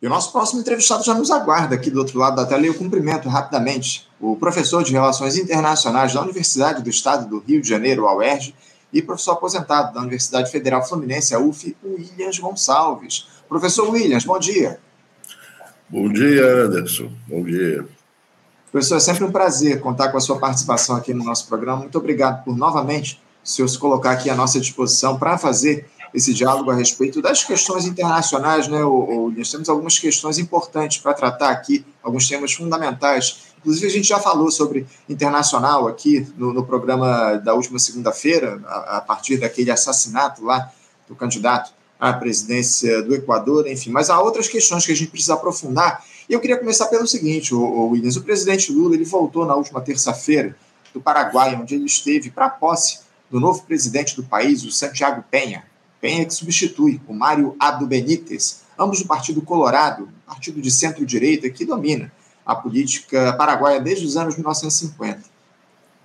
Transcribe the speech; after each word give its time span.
E 0.00 0.06
o 0.06 0.10
nosso 0.10 0.30
próximo 0.30 0.60
entrevistado 0.60 1.02
já 1.02 1.12
nos 1.12 1.28
aguarda 1.28 1.74
aqui 1.74 1.90
do 1.90 1.98
outro 1.98 2.18
lado 2.20 2.36
da 2.36 2.46
tela. 2.46 2.64
Eu 2.64 2.74
cumprimento 2.74 3.28
rapidamente 3.28 4.08
o 4.20 4.36
professor 4.36 4.84
de 4.84 4.92
Relações 4.92 5.36
Internacionais 5.36 6.14
da 6.14 6.22
Universidade 6.22 6.82
do 6.82 6.88
Estado 6.88 7.28
do 7.28 7.40
Rio 7.40 7.60
de 7.60 7.68
Janeiro, 7.68 8.06
a 8.06 8.14
UERJ, 8.14 8.54
e 8.92 9.02
professor 9.02 9.32
aposentado 9.32 9.92
da 9.92 10.00
Universidade 10.00 10.52
Federal 10.52 10.86
Fluminense, 10.86 11.34
a 11.34 11.40
UF, 11.40 11.76
Williams 11.84 12.38
Gonçalves. 12.38 13.26
Professor 13.48 13.90
Williams, 13.90 14.24
bom 14.24 14.38
dia. 14.38 14.78
Bom 15.88 16.08
dia, 16.08 16.44
Anderson. 16.46 17.10
Bom 17.26 17.42
dia. 17.42 17.84
Professor, 18.70 18.96
é 18.96 19.00
sempre 19.00 19.24
um 19.24 19.32
prazer 19.32 19.80
contar 19.80 20.10
com 20.10 20.18
a 20.18 20.20
sua 20.20 20.38
participação 20.38 20.94
aqui 20.94 21.12
no 21.12 21.24
nosso 21.24 21.48
programa. 21.48 21.80
Muito 21.80 21.98
obrigado 21.98 22.44
por 22.44 22.56
novamente 22.56 23.20
o 23.44 23.48
senhor 23.48 23.66
se 23.66 23.78
colocar 23.78 24.12
aqui 24.12 24.30
à 24.30 24.34
nossa 24.34 24.60
disposição 24.60 25.18
para 25.18 25.38
fazer 25.38 25.88
esse 26.14 26.32
diálogo 26.32 26.70
a 26.70 26.74
respeito 26.74 27.20
das 27.20 27.44
questões 27.44 27.84
internacionais, 27.84 28.68
né, 28.68 28.82
o, 28.82 29.32
nós 29.36 29.50
temos 29.50 29.68
algumas 29.68 29.98
questões 29.98 30.38
importantes 30.38 30.98
para 30.98 31.14
tratar 31.14 31.50
aqui, 31.50 31.84
alguns 32.02 32.28
temas 32.28 32.52
fundamentais. 32.52 33.48
Inclusive, 33.58 33.86
a 33.86 33.90
gente 33.90 34.08
já 34.08 34.18
falou 34.18 34.50
sobre 34.50 34.86
internacional 35.08 35.86
aqui 35.88 36.26
no, 36.36 36.52
no 36.52 36.64
programa 36.64 37.34
da 37.36 37.54
última 37.54 37.78
segunda-feira, 37.78 38.60
a, 38.66 38.98
a, 38.98 39.00
partir 39.00 39.36
daquele 39.36 39.70
assassinato 39.70 40.44
lá 40.44 40.72
do 41.06 41.14
candidato 41.14 41.72
à 41.98 42.12
presidência 42.12 43.02
do 43.02 43.14
Equador, 43.14 43.66
enfim. 43.66 43.90
Mas 43.90 44.08
há 44.08 44.20
outras 44.20 44.46
questões 44.46 44.86
que 44.86 44.92
a 44.92 44.96
gente 44.96 45.10
precisa 45.10 45.34
aprofundar. 45.34 46.04
E 46.28 46.32
eu 46.32 46.40
queria 46.40 46.56
começar 46.56 46.86
pelo 46.86 47.06
seguinte, 47.06 47.54
o, 47.54 47.60
o 47.60 47.88
Williams, 47.90 48.16
o 48.16 48.22
presidente 48.22 48.72
Lula 48.72 48.94
ele 48.94 49.04
voltou 49.04 49.44
na 49.44 49.54
última 49.54 49.80
terça-feira 49.80 50.56
do 50.94 51.00
Paraguai, 51.00 51.56
onde 51.60 51.74
ele 51.74 51.86
esteve 51.86 52.30
para 52.30 52.48
posse 52.48 53.00
do 53.30 53.40
novo 53.40 53.62
presidente 53.62 54.16
do 54.16 54.22
país, 54.22 54.64
o 54.64 54.70
Santiago 54.70 55.24
Penha. 55.30 55.64
Penha 56.00 56.24
que 56.24 56.34
substitui 56.34 57.00
o 57.08 57.12
Mário 57.12 57.56
Abdo 57.58 57.86
Benítez, 57.86 58.62
ambos 58.78 59.00
do 59.00 59.06
Partido 59.06 59.42
Colorado, 59.42 60.08
partido 60.26 60.60
de 60.60 60.70
centro-direita 60.70 61.50
que 61.50 61.64
domina 61.64 62.12
a 62.46 62.54
política 62.54 63.34
paraguaia 63.34 63.80
desde 63.80 64.06
os 64.06 64.16
anos 64.16 64.34
1950. 64.36 65.22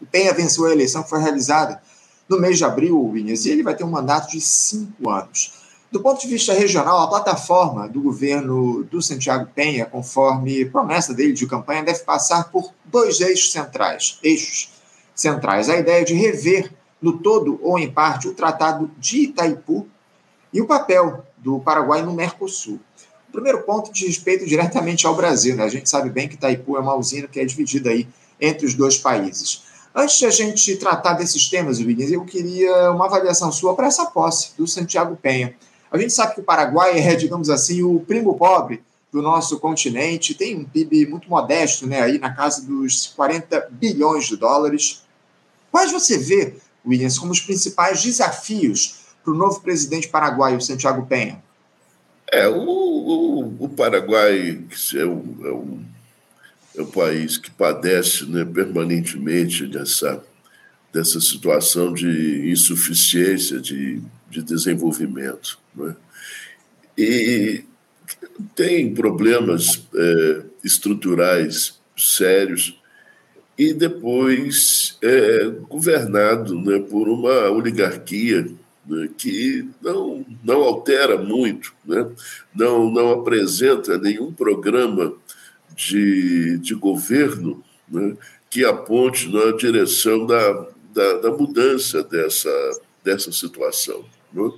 O 0.02 0.06
Penha 0.06 0.34
venceu 0.34 0.66
a 0.66 0.72
eleição 0.72 1.04
que 1.04 1.10
foi 1.10 1.22
realizada 1.22 1.82
no 2.28 2.40
mês 2.40 2.58
de 2.58 2.66
abril, 2.66 3.10
Winhas, 3.12 3.46
e 3.46 3.52
ele 3.52 3.64
vai 3.64 3.76
ter 3.76 3.84
um 3.84 3.90
mandato 3.90 4.32
de 4.32 4.42
cinco 4.42 5.10
anos. 5.10 5.54
Do 5.92 6.02
ponto 6.02 6.20
de 6.20 6.28
vista 6.28 6.54
regional, 6.54 7.04
a 7.04 7.08
plataforma 7.08 7.88
do 7.88 8.02
governo 8.02 8.84
do 8.86 9.02
Santiago 9.02 9.48
Penha, 9.54 9.86
conforme 9.86 10.66
promessa 10.66 11.14
dele 11.14 11.34
de 11.34 11.46
campanha, 11.46 11.84
deve 11.84 12.00
passar 12.00 12.50
por 12.50 12.74
dois 12.84 13.22
eixos 13.22 13.52
centrais. 13.52 14.18
Eixos 14.24 14.72
centrais. 15.14 15.70
A 15.70 15.78
ideia 15.78 16.04
de 16.04 16.16
rever 16.16 16.72
no 17.04 17.20
todo 17.20 17.60
ou 17.62 17.78
em 17.78 17.92
parte, 17.92 18.30
o 18.30 18.34
Tratado 18.34 18.90
de 18.98 19.24
Itaipu 19.24 19.86
e 20.54 20.62
o 20.62 20.66
papel 20.66 21.24
do 21.38 21.60
Paraguai 21.60 22.02
no 22.02 22.14
Mercosul. 22.14 22.80
O 23.28 23.32
primeiro 23.34 23.64
ponto 23.64 23.92
diz 23.92 24.08
respeito 24.08 24.46
diretamente 24.46 25.06
ao 25.06 25.14
Brasil. 25.14 25.56
Né? 25.56 25.64
A 25.64 25.70
gente 25.70 25.90
sabe 25.90 26.10
bem 26.10 26.30
que 26.30 26.36
Itaipu 26.36 26.78
é 26.78 26.80
uma 26.80 26.96
usina 26.96 27.28
que 27.28 27.40
é 27.40 27.46
dividida 27.46 27.90
aí 27.90 28.08
entre 28.40 28.66
os 28.66 28.74
dois 28.74 28.98
países. 28.98 29.64
Antes 29.94 30.18
de 30.18 30.26
a 30.26 30.32
gente 30.32 30.78
tratar 30.78 31.14
desses 31.14 31.50
temas, 31.50 31.78
Vinícius, 31.78 32.14
eu 32.14 32.24
queria 32.24 32.92
uma 32.92 33.06
avaliação 33.06 33.52
sua 33.52 33.76
para 33.76 33.88
essa 33.88 34.06
posse 34.06 34.54
do 34.58 34.66
Santiago 34.66 35.18
Penha. 35.22 35.56
A 35.92 35.98
gente 35.98 36.14
sabe 36.14 36.36
que 36.36 36.42
o 36.42 36.44
Paraguai 36.44 36.98
é, 36.98 37.16
digamos 37.16 37.50
assim, 37.50 37.84
o 37.84 38.00
primo 38.00 38.36
pobre 38.36 38.82
do 39.12 39.22
nosso 39.22 39.60
continente, 39.60 40.34
tem 40.34 40.58
um 40.58 40.66
PIB 40.66 41.06
muito 41.06 41.30
modesto, 41.30 41.86
né, 41.86 42.02
aí 42.02 42.18
na 42.18 42.34
casa 42.34 42.66
dos 42.66 43.14
40 43.16 43.68
bilhões 43.70 44.26
de 44.26 44.36
dólares. 44.36 45.04
Quais 45.72 45.92
você 45.92 46.18
vê 46.18 46.56
Williams, 46.86 47.18
como 47.18 47.32
os 47.32 47.40
principais 47.40 48.04
desafios 48.04 49.00
para 49.24 49.34
o 49.34 49.38
novo 49.38 49.62
presidente 49.62 50.08
paraguaio, 50.10 50.62
Santiago 50.62 51.06
Penha? 51.06 51.42
É, 52.32 52.48
o, 52.48 52.58
o, 52.58 53.66
o 53.66 53.70
Paraguai 53.70 54.60
é 54.96 55.06
um, 55.06 55.38
é, 55.46 55.52
um, 55.52 55.86
é 56.78 56.82
um 56.82 56.86
país 56.88 57.38
que 57.38 57.52
padece 57.52 58.26
né, 58.26 58.44
permanentemente 58.44 59.68
dessa, 59.68 60.24
dessa 60.92 61.22
situação 61.22 61.94
de 61.94 62.52
insuficiência 62.52 63.60
de, 63.60 64.02
de 64.30 64.42
desenvolvimento. 64.42 65.60
Né? 65.76 65.96
E 66.98 67.64
tem 68.56 68.94
problemas 68.94 69.88
é, 69.96 70.42
estruturais 70.64 71.80
sérios 71.96 72.82
e 73.58 73.74
depois 73.74 74.98
é, 75.02 75.46
governado 75.70 76.60
né, 76.60 76.80
por 76.80 77.08
uma 77.08 77.50
oligarquia 77.52 78.48
né, 78.86 79.10
que 79.18 79.70
não, 79.82 80.26
não 80.44 80.62
altera 80.62 81.18
muito, 81.18 81.74
né, 81.86 82.10
não, 82.54 82.90
não 82.90 83.12
apresenta 83.12 83.98
nenhum 83.98 84.34
programa 84.34 85.14
de, 85.76 86.58
de 86.58 86.74
governo 86.74 87.64
né, 87.88 88.16
que 88.50 88.66
aponte 88.66 89.32
na 89.32 89.52
direção 89.52 90.26
da, 90.26 90.68
da, 90.94 91.14
da 91.20 91.32
mudança 91.32 92.04
dessa, 92.04 92.50
dessa 93.04 93.32
situação. 93.32 94.04
Né? 94.32 94.52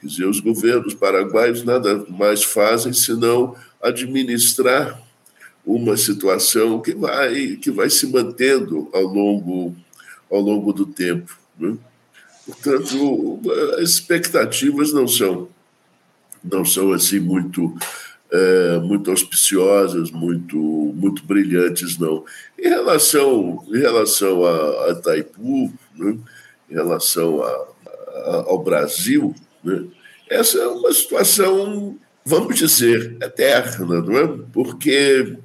Quer 0.00 0.06
dizer, 0.06 0.26
os 0.26 0.40
governos 0.40 0.94
paraguaios 0.94 1.62
nada 1.62 2.04
mais 2.08 2.42
fazem 2.42 2.92
senão 2.92 3.54
administrar 3.82 5.00
uma 5.76 5.96
situação 5.96 6.80
que 6.80 6.92
vai, 6.94 7.56
que 7.56 7.70
vai 7.70 7.88
se 7.88 8.06
mantendo 8.06 8.88
ao 8.92 9.02
longo, 9.02 9.76
ao 10.30 10.40
longo 10.40 10.72
do 10.72 10.84
tempo. 10.84 11.38
Né? 11.58 11.76
Portanto, 12.44 13.40
as 13.78 13.90
expectativas 13.90 14.92
não 14.92 15.06
são, 15.06 15.48
não 16.42 16.64
são 16.64 16.92
assim 16.92 17.20
muito, 17.20 17.72
é, 18.32 18.78
muito 18.80 19.10
auspiciosas, 19.10 20.10
muito, 20.10 20.58
muito 20.58 21.24
brilhantes, 21.24 21.98
não. 21.98 22.24
Em 22.58 22.68
relação, 22.68 23.64
em 23.68 23.78
relação 23.78 24.44
a, 24.44 24.90
a 24.90 24.94
Taipu, 24.96 25.72
né? 25.96 26.18
em 26.68 26.74
relação 26.74 27.42
a, 27.42 27.46
a, 27.46 28.44
ao 28.48 28.62
Brasil, 28.62 29.34
né? 29.62 29.84
essa 30.28 30.58
é 30.58 30.66
uma 30.66 30.92
situação, 30.92 31.96
vamos 32.24 32.56
dizer, 32.56 33.16
eterna, 33.22 34.00
não 34.00 34.18
é? 34.18 34.26
Porque 34.52 35.38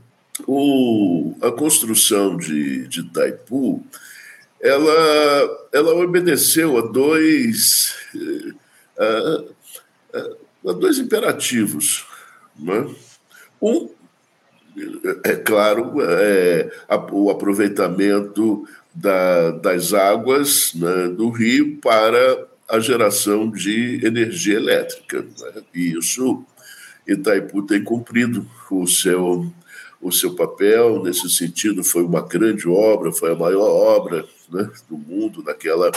o, 0.48 1.36
a 1.42 1.52
construção 1.52 2.38
de, 2.38 2.88
de 2.88 3.04
Taipu 3.04 3.84
ela, 4.62 5.68
ela 5.72 5.94
obedeceu 5.96 6.78
a 6.78 6.82
dois, 6.82 7.96
a, 8.98 9.44
a, 10.18 10.70
a 10.72 10.74
dois 10.74 10.98
imperativos. 10.98 12.06
Né? 12.58 12.90
Um, 13.62 13.90
é 15.24 15.36
claro, 15.36 16.02
é 16.02 16.72
a, 16.90 16.98
o 17.14 17.30
aproveitamento 17.30 18.68
da, 18.94 19.52
das 19.52 19.94
águas 19.94 20.74
né, 20.74 21.10
do 21.10 21.30
rio 21.30 21.78
para 21.78 22.48
a 22.68 22.80
geração 22.80 23.52
de 23.52 24.04
energia 24.04 24.56
elétrica. 24.56 25.22
Né? 25.22 25.64
E 25.74 25.98
isso 25.98 26.44
Itaipu 27.08 27.62
tem 27.62 27.84
cumprido 27.84 28.50
o 28.72 28.88
seu 28.88 29.52
o 30.02 30.12
seu 30.12 30.36
papel 30.36 31.04
nesse 31.04 31.30
sentido 31.30 31.84
foi 31.84 32.04
uma 32.04 32.22
grande 32.22 32.68
obra, 32.68 33.12
foi 33.12 33.32
a 33.32 33.36
maior 33.36 33.70
obra 33.70 34.26
né, 34.50 34.70
do 34.90 34.98
mundo 34.98 35.44
naquela, 35.44 35.92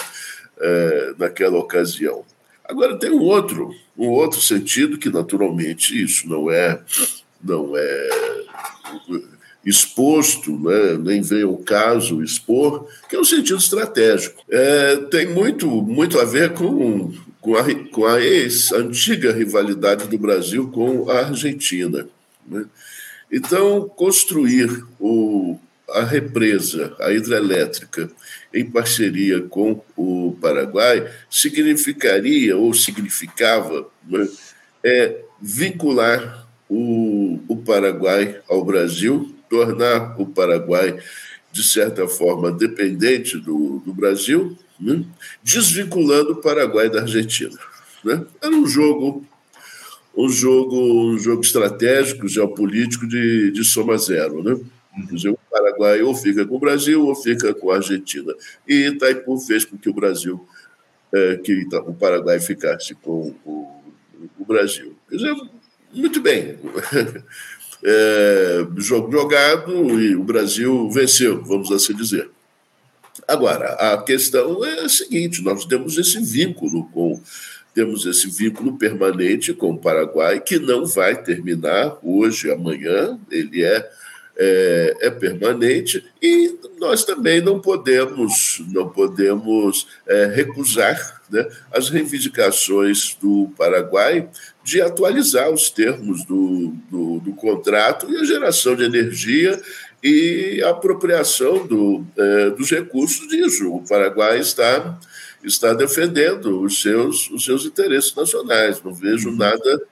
é, 0.58 1.14
naquela 1.18 1.58
ocasião. 1.58 2.24
Agora 2.64 2.98
tem 2.98 3.10
um 3.10 3.22
outro, 3.22 3.70
um 3.96 4.08
outro 4.08 4.40
sentido 4.40 4.98
que 4.98 5.08
naturalmente 5.08 6.02
isso 6.02 6.28
não 6.28 6.50
é 6.50 6.80
não 7.42 7.76
é 7.76 8.08
exposto, 9.64 10.58
né, 10.58 10.96
nem 10.98 11.20
vem 11.20 11.44
o 11.44 11.56
caso 11.58 12.22
expor, 12.22 12.86
que 13.08 13.14
é 13.14 13.18
o 13.18 13.22
um 13.22 13.24
sentido 13.24 13.58
estratégico. 13.58 14.42
É, 14.50 14.96
tem 15.10 15.26
muito, 15.28 15.66
muito 15.82 16.18
a 16.18 16.24
ver 16.24 16.54
com, 16.54 17.12
com 17.40 17.56
a, 17.56 17.64
com 17.90 18.06
a 18.06 18.20
ex-antiga 18.20 19.32
rivalidade 19.32 20.08
do 20.08 20.18
Brasil 20.18 20.68
com 20.68 21.10
a 21.10 21.26
Argentina. 21.26 22.08
Né? 22.46 22.64
Então, 23.30 23.88
construir 23.88 24.84
o, 24.98 25.58
a 25.90 26.02
represa, 26.02 26.94
a 26.98 27.12
hidrelétrica, 27.12 28.10
em 28.52 28.64
parceria 28.64 29.42
com 29.42 29.82
o 29.96 30.36
Paraguai, 30.40 31.10
significaria 31.30 32.56
ou 32.56 32.72
significava 32.72 33.86
né, 34.06 34.28
é, 34.82 35.20
vincular 35.40 36.46
o, 36.68 37.40
o 37.48 37.56
Paraguai 37.56 38.40
ao 38.48 38.64
Brasil, 38.64 39.34
tornar 39.48 40.20
o 40.20 40.26
Paraguai, 40.26 40.98
de 41.52 41.62
certa 41.62 42.06
forma, 42.06 42.52
dependente 42.52 43.38
do, 43.38 43.82
do 43.84 43.92
Brasil, 43.92 44.56
né, 44.80 45.04
desvinculando 45.42 46.32
o 46.32 46.42
Paraguai 46.42 46.88
da 46.88 47.02
Argentina. 47.02 47.58
Né? 48.04 48.24
Era 48.40 48.54
um 48.54 48.66
jogo 48.66 49.26
um 50.18 50.28
jogo, 50.28 51.12
um 51.12 51.16
jogo 51.16 51.42
estratégico, 51.42 52.26
geopolítico 52.26 53.06
de, 53.06 53.52
de 53.52 53.64
soma 53.64 53.96
zero. 53.96 54.42
Né? 54.42 54.58
Quer 55.06 55.14
dizer, 55.14 55.28
o 55.28 55.38
Paraguai 55.48 56.02
ou 56.02 56.12
fica 56.12 56.44
com 56.44 56.56
o 56.56 56.58
Brasil 56.58 57.06
ou 57.06 57.14
fica 57.14 57.54
com 57.54 57.70
a 57.70 57.76
Argentina. 57.76 58.34
E 58.66 58.88
Itaipu 58.88 59.38
fez 59.38 59.64
com 59.64 59.78
que 59.78 59.88
o 59.88 59.94
Brasil, 59.94 60.44
é, 61.14 61.36
que 61.36 61.64
o 61.72 61.94
Paraguai 61.94 62.40
ficasse 62.40 62.96
com 62.96 63.32
o, 63.44 63.68
o 64.36 64.44
Brasil. 64.44 64.96
Quer 65.08 65.16
dizer, 65.16 65.36
muito 65.94 66.20
bem. 66.20 66.58
É, 67.80 68.66
jogo 68.78 69.12
jogado 69.12 70.00
e 70.00 70.16
o 70.16 70.24
Brasil 70.24 70.90
venceu, 70.90 71.44
vamos 71.44 71.70
assim 71.70 71.94
dizer. 71.94 72.28
Agora, 73.28 73.74
a 73.74 74.02
questão 74.02 74.64
é 74.64 74.80
a 74.80 74.88
seguinte: 74.88 75.40
nós 75.42 75.64
temos 75.64 75.96
esse 75.96 76.18
vínculo 76.18 76.88
com 76.90 77.22
temos 77.78 78.04
esse 78.06 78.28
vínculo 78.28 78.76
permanente 78.76 79.54
com 79.54 79.70
o 79.70 79.78
Paraguai 79.78 80.40
que 80.40 80.58
não 80.58 80.84
vai 80.84 81.22
terminar 81.22 81.96
hoje, 82.02 82.50
amanhã. 82.50 83.16
Ele 83.30 83.62
é 83.62 83.88
é, 84.40 84.96
é, 85.00 85.10
permanente 85.10 86.04
e 86.22 86.56
nós 86.78 87.04
também 87.04 87.40
não 87.40 87.60
podemos 87.60 88.62
não 88.68 88.88
podemos 88.88 89.88
é, 90.06 90.26
recusar 90.26 91.20
né, 91.28 91.44
as 91.72 91.88
reivindicações 91.88 93.16
do 93.20 93.50
Paraguai 93.58 94.28
de 94.62 94.80
atualizar 94.80 95.50
os 95.50 95.70
termos 95.70 96.24
do, 96.24 96.72
do, 96.88 97.18
do 97.18 97.32
contrato 97.32 98.08
e 98.08 98.16
a 98.16 98.24
geração 98.24 98.76
de 98.76 98.84
energia 98.84 99.60
e 100.02 100.62
a 100.64 100.70
apropriação 100.70 101.66
do, 101.66 102.04
é, 102.16 102.50
dos 102.50 102.70
recursos 102.70 103.26
disso. 103.26 103.72
O 103.72 103.82
Paraguai 103.82 104.38
está 104.38 105.00
está 105.42 105.72
defendendo 105.72 106.62
os 106.62 106.80
seus, 106.80 107.30
os 107.30 107.44
seus 107.44 107.64
interesses 107.64 108.14
nacionais. 108.14 108.82
Não 108.82 108.92
vejo 108.92 109.30
uhum. 109.30 109.36
nada 109.36 109.82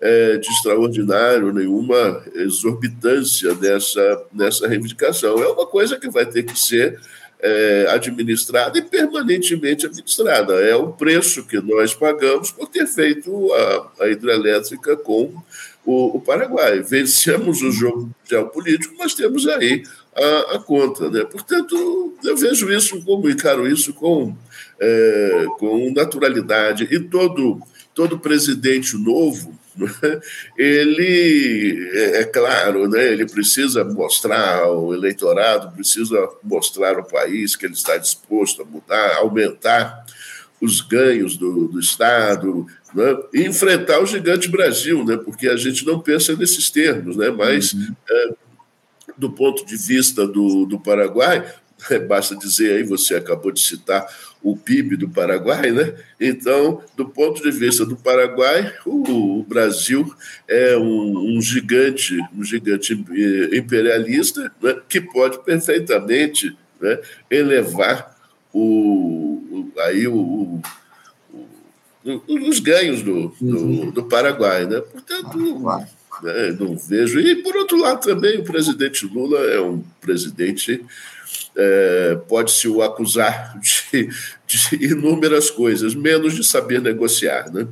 é, 0.00 0.36
de 0.36 0.48
extraordinário, 0.48 1.52
nenhuma 1.52 2.24
exorbitância 2.34 3.54
nessa, 3.54 4.26
nessa 4.32 4.66
reivindicação. 4.66 5.42
É 5.42 5.48
uma 5.48 5.66
coisa 5.66 5.98
que 5.98 6.10
vai 6.10 6.26
ter 6.26 6.42
que 6.42 6.58
ser 6.58 6.98
é, 7.42 7.86
administrada 7.90 8.78
e 8.78 8.82
permanentemente 8.82 9.86
administrada. 9.86 10.54
É 10.54 10.74
o 10.76 10.92
preço 10.92 11.44
que 11.44 11.60
nós 11.60 11.92
pagamos 11.92 12.50
por 12.50 12.68
ter 12.68 12.86
feito 12.86 13.52
a, 13.52 14.04
a 14.04 14.08
hidrelétrica 14.08 14.96
com 14.96 15.34
o, 15.84 16.16
o, 16.16 16.20
Paraguai. 16.20 16.80
Vencemos 16.80 17.60
o 17.62 17.72
jogo 17.72 18.10
geopolítico, 18.28 18.94
mas 18.96 19.14
temos 19.14 19.46
aí 19.48 19.82
a, 20.14 20.56
a, 20.56 20.58
conta. 20.60 21.10
Né? 21.10 21.24
Portanto, 21.24 22.14
eu 22.24 22.36
vejo 22.36 22.72
isso 22.72 23.02
como, 23.04 23.28
encaro 23.28 23.66
isso 23.66 23.92
com, 23.92 24.36
é, 24.82 25.46
com 25.58 25.92
naturalidade. 25.92 26.88
E 26.90 26.98
todo, 26.98 27.62
todo 27.94 28.18
presidente 28.18 28.96
novo 28.96 29.56
ele 30.58 31.90
é, 31.94 32.20
é 32.20 32.24
claro, 32.24 32.88
né, 32.88 33.12
ele 33.12 33.26
precisa 33.26 33.84
mostrar 33.84 34.68
o 34.68 34.92
eleitorado, 34.92 35.74
precisa 35.74 36.28
mostrar 36.42 36.96
ao 36.96 37.04
país 37.04 37.56
que 37.56 37.64
ele 37.64 37.74
está 37.74 37.96
disposto 37.96 38.62
a 38.62 38.64
mudar, 38.64 39.16
aumentar 39.16 40.04
os 40.60 40.80
ganhos 40.80 41.36
do, 41.36 41.68
do 41.68 41.80
Estado, 41.80 42.66
né, 42.94 43.16
e 43.32 43.46
enfrentar 43.46 44.00
o 44.00 44.06
gigante 44.06 44.48
Brasil, 44.48 45.04
né, 45.04 45.16
porque 45.16 45.48
a 45.48 45.56
gente 45.56 45.86
não 45.86 45.98
pensa 45.98 46.36
nesses 46.36 46.68
termos, 46.68 47.16
né, 47.16 47.30
mas 47.30 47.72
uhum. 47.72 47.94
é, 48.10 48.28
do 49.16 49.30
ponto 49.30 49.64
de 49.64 49.76
vista 49.76 50.26
do, 50.26 50.66
do 50.66 50.78
Paraguai, 50.78 51.50
basta 52.06 52.36
dizer 52.36 52.76
aí, 52.76 52.82
você 52.82 53.14
acabou 53.14 53.52
de 53.52 53.60
citar 53.60 54.06
o 54.42 54.56
PIB 54.56 54.96
do 54.96 55.08
Paraguai, 55.08 55.70
né? 55.70 55.94
Então, 56.20 56.82
do 56.96 57.08
ponto 57.08 57.42
de 57.42 57.50
vista 57.50 57.86
do 57.86 57.96
Paraguai, 57.96 58.74
o, 58.84 59.38
o 59.38 59.42
Brasil 59.44 60.12
é 60.48 60.76
um, 60.76 61.36
um, 61.36 61.40
gigante, 61.40 62.18
um 62.36 62.42
gigante 62.42 62.92
imperialista, 63.52 64.52
né? 64.60 64.76
que 64.88 65.00
pode 65.00 65.38
perfeitamente 65.44 66.56
né? 66.80 66.98
elevar 67.30 68.16
o, 68.52 69.70
o 69.74 69.80
aí 69.80 70.08
o, 70.08 70.60
os 72.04 72.58
ganhos 72.58 73.02
do, 73.02 73.28
do, 73.40 73.58
uhum. 73.58 73.90
do, 73.90 74.04
Paraguai, 74.04 74.66
né? 74.66 74.80
Portanto, 74.80 75.38
né, 76.22 76.56
não 76.58 76.76
vejo. 76.76 77.20
E 77.20 77.36
por 77.36 77.56
outro 77.56 77.78
lado 77.78 78.00
também 78.00 78.38
o 78.38 78.44
presidente 78.44 79.06
Lula 79.06 79.38
é 79.46 79.60
um 79.60 79.82
presidente 80.00 80.84
é, 81.56 82.18
pode-se 82.28 82.68
o 82.68 82.82
acusar 82.82 83.58
de, 83.58 84.08
de, 84.46 84.84
inúmeras 84.84 85.50
coisas, 85.50 85.94
menos 85.94 86.34
de 86.34 86.44
saber 86.44 86.80
negociar. 86.80 87.50
Né? 87.50 87.66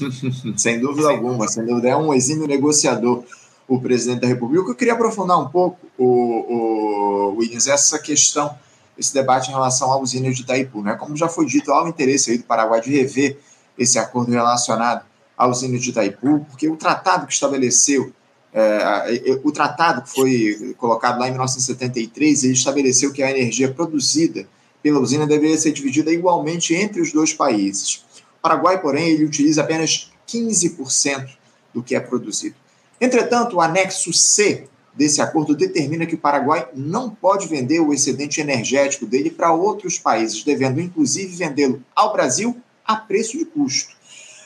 sem 0.56 0.80
dúvida 0.80 1.08
alguma, 1.08 1.48
sem 1.48 1.64
dúvida. 1.64 1.88
É 1.88 1.96
um 1.96 2.12
exímio 2.12 2.46
negociador 2.46 3.24
o 3.66 3.80
presidente 3.80 4.20
da 4.20 4.28
República. 4.28 4.70
Eu 4.70 4.74
queria 4.74 4.92
aprofundar 4.94 5.38
um 5.38 5.48
pouco, 5.48 5.78
o, 5.98 7.32
o 7.32 7.36
Williams, 7.36 7.66
essa 7.66 7.98
questão, 7.98 8.54
esse 8.98 9.12
debate 9.12 9.48
em 9.48 9.52
relação 9.52 9.90
à 9.90 9.98
usina 9.98 10.30
de 10.30 10.42
Itaipu. 10.42 10.82
Né? 10.82 10.94
Como 10.94 11.16
já 11.16 11.28
foi 11.28 11.46
dito, 11.46 11.72
há 11.72 11.84
o 11.84 11.88
interesse 11.88 12.30
aí 12.30 12.38
do 12.38 12.44
Paraguai 12.44 12.80
de 12.80 12.90
rever 12.90 13.38
esse 13.78 13.98
acordo 13.98 14.30
relacionado 14.30 15.04
à 15.36 15.48
usina 15.48 15.78
de 15.78 15.90
Itaipu, 15.90 16.46
porque 16.50 16.68
o 16.68 16.76
tratado 16.76 17.26
que 17.26 17.32
estabeleceu 17.32 18.12
é, 18.54 19.40
o 19.42 19.50
tratado 19.50 20.02
que 20.02 20.10
foi 20.10 20.74
colocado 20.78 21.18
lá 21.18 21.26
em 21.26 21.32
1973, 21.32 22.44
ele 22.44 22.52
estabeleceu 22.52 23.12
que 23.12 23.22
a 23.22 23.30
energia 23.30 23.72
produzida 23.72 24.46
pela 24.80 25.00
usina 25.00 25.26
deveria 25.26 25.58
ser 25.58 25.72
dividida 25.72 26.12
igualmente 26.12 26.72
entre 26.74 27.00
os 27.00 27.12
dois 27.12 27.32
países. 27.32 28.04
O 28.38 28.42
Paraguai, 28.42 28.80
porém, 28.80 29.08
ele 29.08 29.24
utiliza 29.24 29.62
apenas 29.62 30.12
15% 30.28 31.28
do 31.72 31.82
que 31.82 31.96
é 31.96 32.00
produzido. 32.00 32.54
Entretanto, 33.00 33.56
o 33.56 33.60
anexo 33.60 34.12
C 34.12 34.68
desse 34.94 35.20
acordo 35.20 35.56
determina 35.56 36.06
que 36.06 36.14
o 36.14 36.18
Paraguai 36.18 36.68
não 36.74 37.10
pode 37.10 37.48
vender 37.48 37.80
o 37.80 37.92
excedente 37.92 38.40
energético 38.40 39.04
dele 39.04 39.30
para 39.30 39.52
outros 39.52 39.98
países, 39.98 40.44
devendo 40.44 40.80
inclusive 40.80 41.34
vendê-lo 41.34 41.82
ao 41.96 42.12
Brasil 42.12 42.56
a 42.84 42.94
preço 42.94 43.36
de 43.36 43.44
custo. 43.44 43.92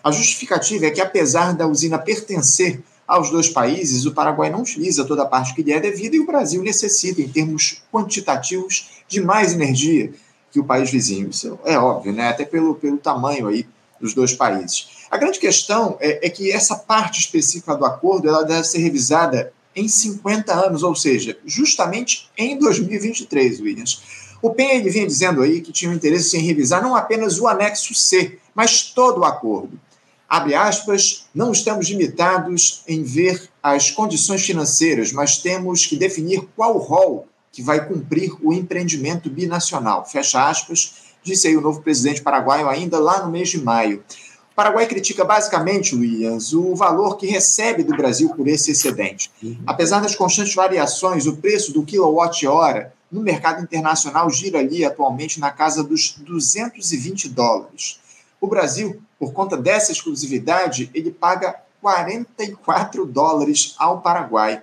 A 0.03 0.11
justificativa 0.11 0.87
é 0.87 0.91
que, 0.91 1.01
apesar 1.03 1.53
da 1.53 1.67
usina 1.67 1.99
pertencer 1.99 2.81
aos 3.09 3.31
dois 3.31 3.49
países, 3.49 4.05
o 4.05 4.13
Paraguai 4.13 4.51
não 4.51 4.61
utiliza 4.61 5.03
toda 5.03 5.23
a 5.23 5.27
parte 5.27 5.55
que 5.55 5.63
lhe 5.63 5.73
é 5.73 5.81
devida 5.81 6.15
e 6.15 6.21
o 6.21 6.27
Brasil 6.27 6.63
necessita, 6.63 7.23
em 7.23 7.29
termos 7.29 7.83
quantitativos, 7.91 9.03
de 9.09 9.23
mais 9.23 9.55
energia 9.55 10.13
que 10.53 10.61
o 10.61 10.65
país 10.65 10.91
vizinho. 10.91 11.31
Isso 11.31 11.59
é 11.65 11.79
óbvio, 11.79 12.13
né? 12.13 12.29
até 12.29 12.45
pelo, 12.45 12.75
pelo 12.75 12.99
tamanho 12.99 13.47
aí 13.47 13.67
dos 13.99 14.13
dois 14.13 14.35
países. 14.35 15.07
A 15.11 15.17
grande 15.17 15.39
questão 15.39 15.97
é, 16.01 16.27
é 16.27 16.29
que 16.29 16.53
essa 16.53 16.77
parte 16.77 17.19
específica 17.19 17.75
do 17.75 17.87
acordo 17.87 18.29
ela 18.29 18.45
deve 18.45 18.65
ser 18.65 18.79
revisada 18.79 19.55
em 19.75 19.89
50 19.89 20.53
anos, 20.53 20.83
ou 20.83 20.95
seja, 20.95 21.39
justamente 21.47 22.29
em 22.37 22.59
2023, 22.59 23.61
Williams. 23.61 24.03
O 24.43 24.51
PEN 24.51 24.77
ele 24.77 24.91
vinha 24.91 25.07
dizendo 25.07 25.43
aí 25.43 25.63
que 25.63 25.73
tinha 25.73 25.91
um 25.91 25.95
interesse 25.95 26.37
em 26.37 26.43
revisar 26.43 26.83
não 26.83 26.95
apenas 26.95 27.41
o 27.41 27.49
anexo 27.49 27.95
C, 27.95 28.39
mas 28.55 28.83
todo 28.83 29.21
o 29.21 29.25
acordo 29.25 29.81
abre 30.29 30.55
aspas, 30.55 31.27
não 31.35 31.53
estamos 31.53 31.89
limitados 31.89 32.83
em 32.87 33.03
ver 33.03 33.49
as 33.63 33.91
condições 33.91 34.45
financeiras, 34.45 35.11
mas 35.13 35.39
temos 35.39 35.87
que 35.87 35.97
definir 35.97 36.47
qual 36.55 36.77
rol 36.77 37.27
que 37.51 37.63
vai 37.63 37.87
cumprir 37.87 38.33
o 38.43 38.53
empreendimento 38.53 39.31
binacional. 39.31 40.05
Fecha 40.05 40.49
aspas, 40.49 40.95
disse 41.23 41.49
aí 41.49 41.57
o 41.57 41.61
novo 41.61 41.83
presidente 41.83 42.23
paraguaio 42.23 42.69
ainda 42.69 42.99
lá 42.99 43.25
no 43.25 43.33
mês 43.33 43.49
de 43.49 43.59
maio. 43.59 44.05
O 44.53 44.55
Paraguai 44.55 44.87
critica 44.87 45.25
basicamente, 45.25 45.95
Williams, 45.95 46.53
o 46.53 46.75
valor 46.75 47.17
que 47.17 47.27
recebe 47.27 47.83
do 47.83 47.97
Brasil 47.97 48.29
por 48.31 48.47
esse 48.49 48.73
excedente. 48.73 49.31
Uhum. 49.43 49.57
Apesar 49.67 50.01
das 50.01 50.17
constantes 50.17 50.55
variações, 50.55 51.27
o 51.27 51.37
preço 51.37 51.73
do 51.73 51.85
quilowatt-hora 51.85 52.93
no 53.11 53.23
mercado 53.23 53.63
internacional 53.63 54.29
gira 54.31 54.59
ali 54.59 54.85
atualmente 54.85 55.41
na 55.41 55.51
casa 55.51 55.83
dos 55.83 56.17
220 56.19 57.29
dólares. 57.29 58.01
O 58.41 58.47
Brasil, 58.47 59.01
por 59.19 59.33
conta 59.33 59.57
dessa 59.57 59.93
exclusividade, 59.93 60.91
ele 60.95 61.11
paga 61.11 61.61
44 61.81 63.05
dólares 63.07 63.75
ao 63.79 64.01
Paraguai. 64.01 64.63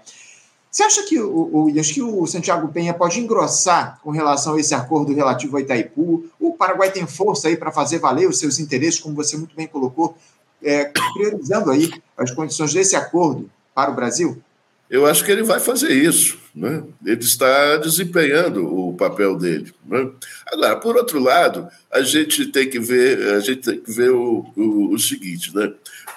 Você 0.70 0.84
acha 0.84 1.04
que 1.04 1.18
o, 1.20 1.68
o, 1.68 1.74
que 1.74 2.02
o 2.02 2.28
Santiago 2.28 2.68
Penha 2.68 2.94
pode 2.94 3.20
engrossar 3.20 3.98
com 4.04 4.12
relação 4.12 4.56
a 4.56 4.60
esse 4.60 4.76
acordo 4.76 5.14
relativo 5.14 5.56
a 5.56 5.62
Itaipu? 5.62 6.26
O 6.40 6.52
Paraguai 6.54 6.92
tem 6.92 7.08
força 7.08 7.48
aí 7.48 7.56
para 7.56 7.72
fazer 7.72 8.00
valer 8.00 8.28
os 8.28 8.40
seus 8.40 8.60
interesses, 8.60 9.00
como 9.00 9.16
você 9.16 9.38
muito 9.38 9.56
bem 9.56 9.68
colocou, 9.68 10.18
é, 10.62 10.92
priorizando 11.14 11.72
aí 11.72 11.94
as 12.18 12.32
condições 12.32 12.74
desse 12.74 12.96
acordo 12.96 13.50
para 13.74 13.90
o 13.90 13.96
Brasil? 13.96 14.42
Eu 14.90 15.06
acho 15.06 15.24
que 15.24 15.32
ele 15.32 15.44
vai 15.44 15.60
fazer 15.60 15.92
isso. 15.92 16.38
Né? 16.56 16.84
Ele 17.06 17.22
está 17.22 17.78
desempenhando 17.78 18.66
o 18.66 18.94
papel 18.94 19.36
dele. 19.38 19.74
Né? 19.86 20.10
Agora, 20.48 20.76
por 20.78 20.96
outro 20.96 21.20
lado, 21.20 21.68
a 21.92 22.02
gente 22.02 22.46
tem 22.46 22.70
que 22.70 22.80
ver, 22.80 23.34
a 23.34 23.40
gente 23.40 23.62
tem 23.62 23.80
que 23.80 23.92
ver 23.92 24.12
o, 24.12 24.46
o, 24.56 24.94
o 24.94 25.00
seguinte, 25.00 25.54
né? 25.56 25.74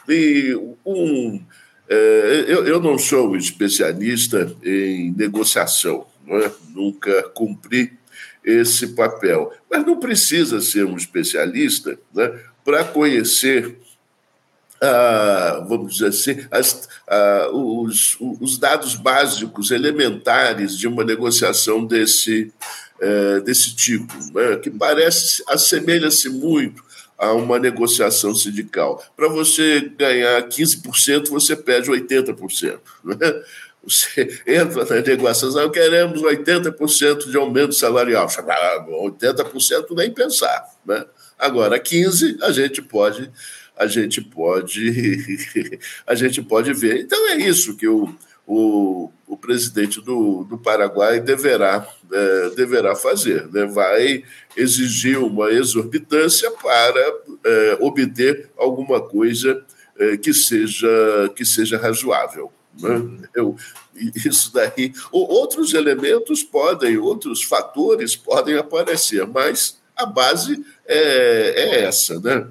E 0.09 0.55
um, 0.87 1.43
é, 1.89 2.45
eu, 2.47 2.67
eu 2.67 2.81
não 2.81 2.99
sou 2.99 3.37
especialista 3.37 4.55
em 4.63 5.13
negociação, 5.13 6.07
né? 6.27 6.51
nunca 6.75 7.23
cumpri 7.31 7.93
esse 8.45 8.89
papel, 8.89 9.53
mas 9.71 9.85
não 9.85 9.99
precisa 9.99 10.61
ser 10.61 10.85
um 10.85 10.97
especialista 10.97 11.99
né? 12.15 12.39
para 12.65 12.85
conhecer 12.85 13.77
ah, 14.81 15.65
vamos 15.69 15.95
dizer 15.95 16.09
assim, 16.09 16.47
as, 16.51 16.89
ah, 17.09 17.51
os, 17.53 18.17
os, 18.21 18.59
dados 18.59 18.95
básicos, 18.95 19.71
elementares 19.71 20.77
de 20.77 20.87
uma 20.87 21.05
negociação 21.05 21.85
desse, 21.85 22.53
eh, 23.01 23.41
desse 23.41 23.75
tipo, 23.75 24.13
né, 24.33 24.57
que 24.57 24.71
parece, 24.71 25.43
assemelha-se 25.49 26.29
muito 26.29 26.83
a 27.19 27.33
uma 27.33 27.59
negociação 27.59 28.35
sindical. 28.35 29.05
Para 29.17 29.29
você 29.29 29.93
ganhar 29.97 30.41
15%, 30.49 31.29
você 31.29 31.57
pede 31.57 31.91
80%. 31.91 32.79
Né? 33.05 33.17
Você 33.83 34.41
entra 34.47 34.85
na 34.85 35.01
negociação, 35.01 35.71
queremos 35.71 36.23
80% 36.23 37.31
de 37.31 37.37
aumento 37.37 37.75
salarial. 37.75 38.29
80% 38.29 39.97
nem 39.97 40.13
pensar. 40.13 40.69
Né? 40.87 41.05
Agora, 41.39 41.79
15% 41.81 42.43
a 42.43 42.53
gente 42.53 42.83
pode 42.83 43.31
a 43.79 43.87
gente 43.87 44.21
pode 44.21 45.39
a 46.07 46.15
gente 46.15 46.43
pode 46.43 46.73
ver. 46.73 47.01
Então 47.01 47.29
é 47.29 47.37
isso 47.37 47.77
que 47.77 47.87
o, 47.87 48.13
o, 48.47 49.11
o 49.27 49.37
presidente 49.37 50.01
do, 50.01 50.45
do 50.45 50.59
Paraguai 50.59 51.21
deverá, 51.21 51.87
é, 52.13 52.51
deverá 52.51 52.97
fazer. 52.97 53.47
Né? 53.53 53.67
Vai 53.67 54.25
exigir 54.57 55.19
uma 55.19 55.51
exorbitância 55.53 56.51
para 56.51 57.15
é, 57.45 57.79
obter 57.81 58.51
alguma 58.57 59.01
coisa 59.01 59.65
é, 59.99 60.17
que, 60.17 60.35
seja, 60.35 60.89
que 61.37 61.45
seja 61.45 61.79
razoável. 61.79 62.51
Né? 62.81 63.29
Eu, 63.35 63.57
isso 63.95 64.53
daí. 64.53 64.93
Outros 65.13 65.75
elementos 65.75 66.43
podem, 66.43 66.97
outros 66.99 67.43
fatores 67.43 68.17
podem 68.17 68.57
aparecer, 68.57 69.27
mas 69.27 69.79
a 69.97 70.07
base 70.07 70.65
é, 70.87 70.99
é 71.57 71.85
essa, 71.85 72.21
né? 72.21 72.47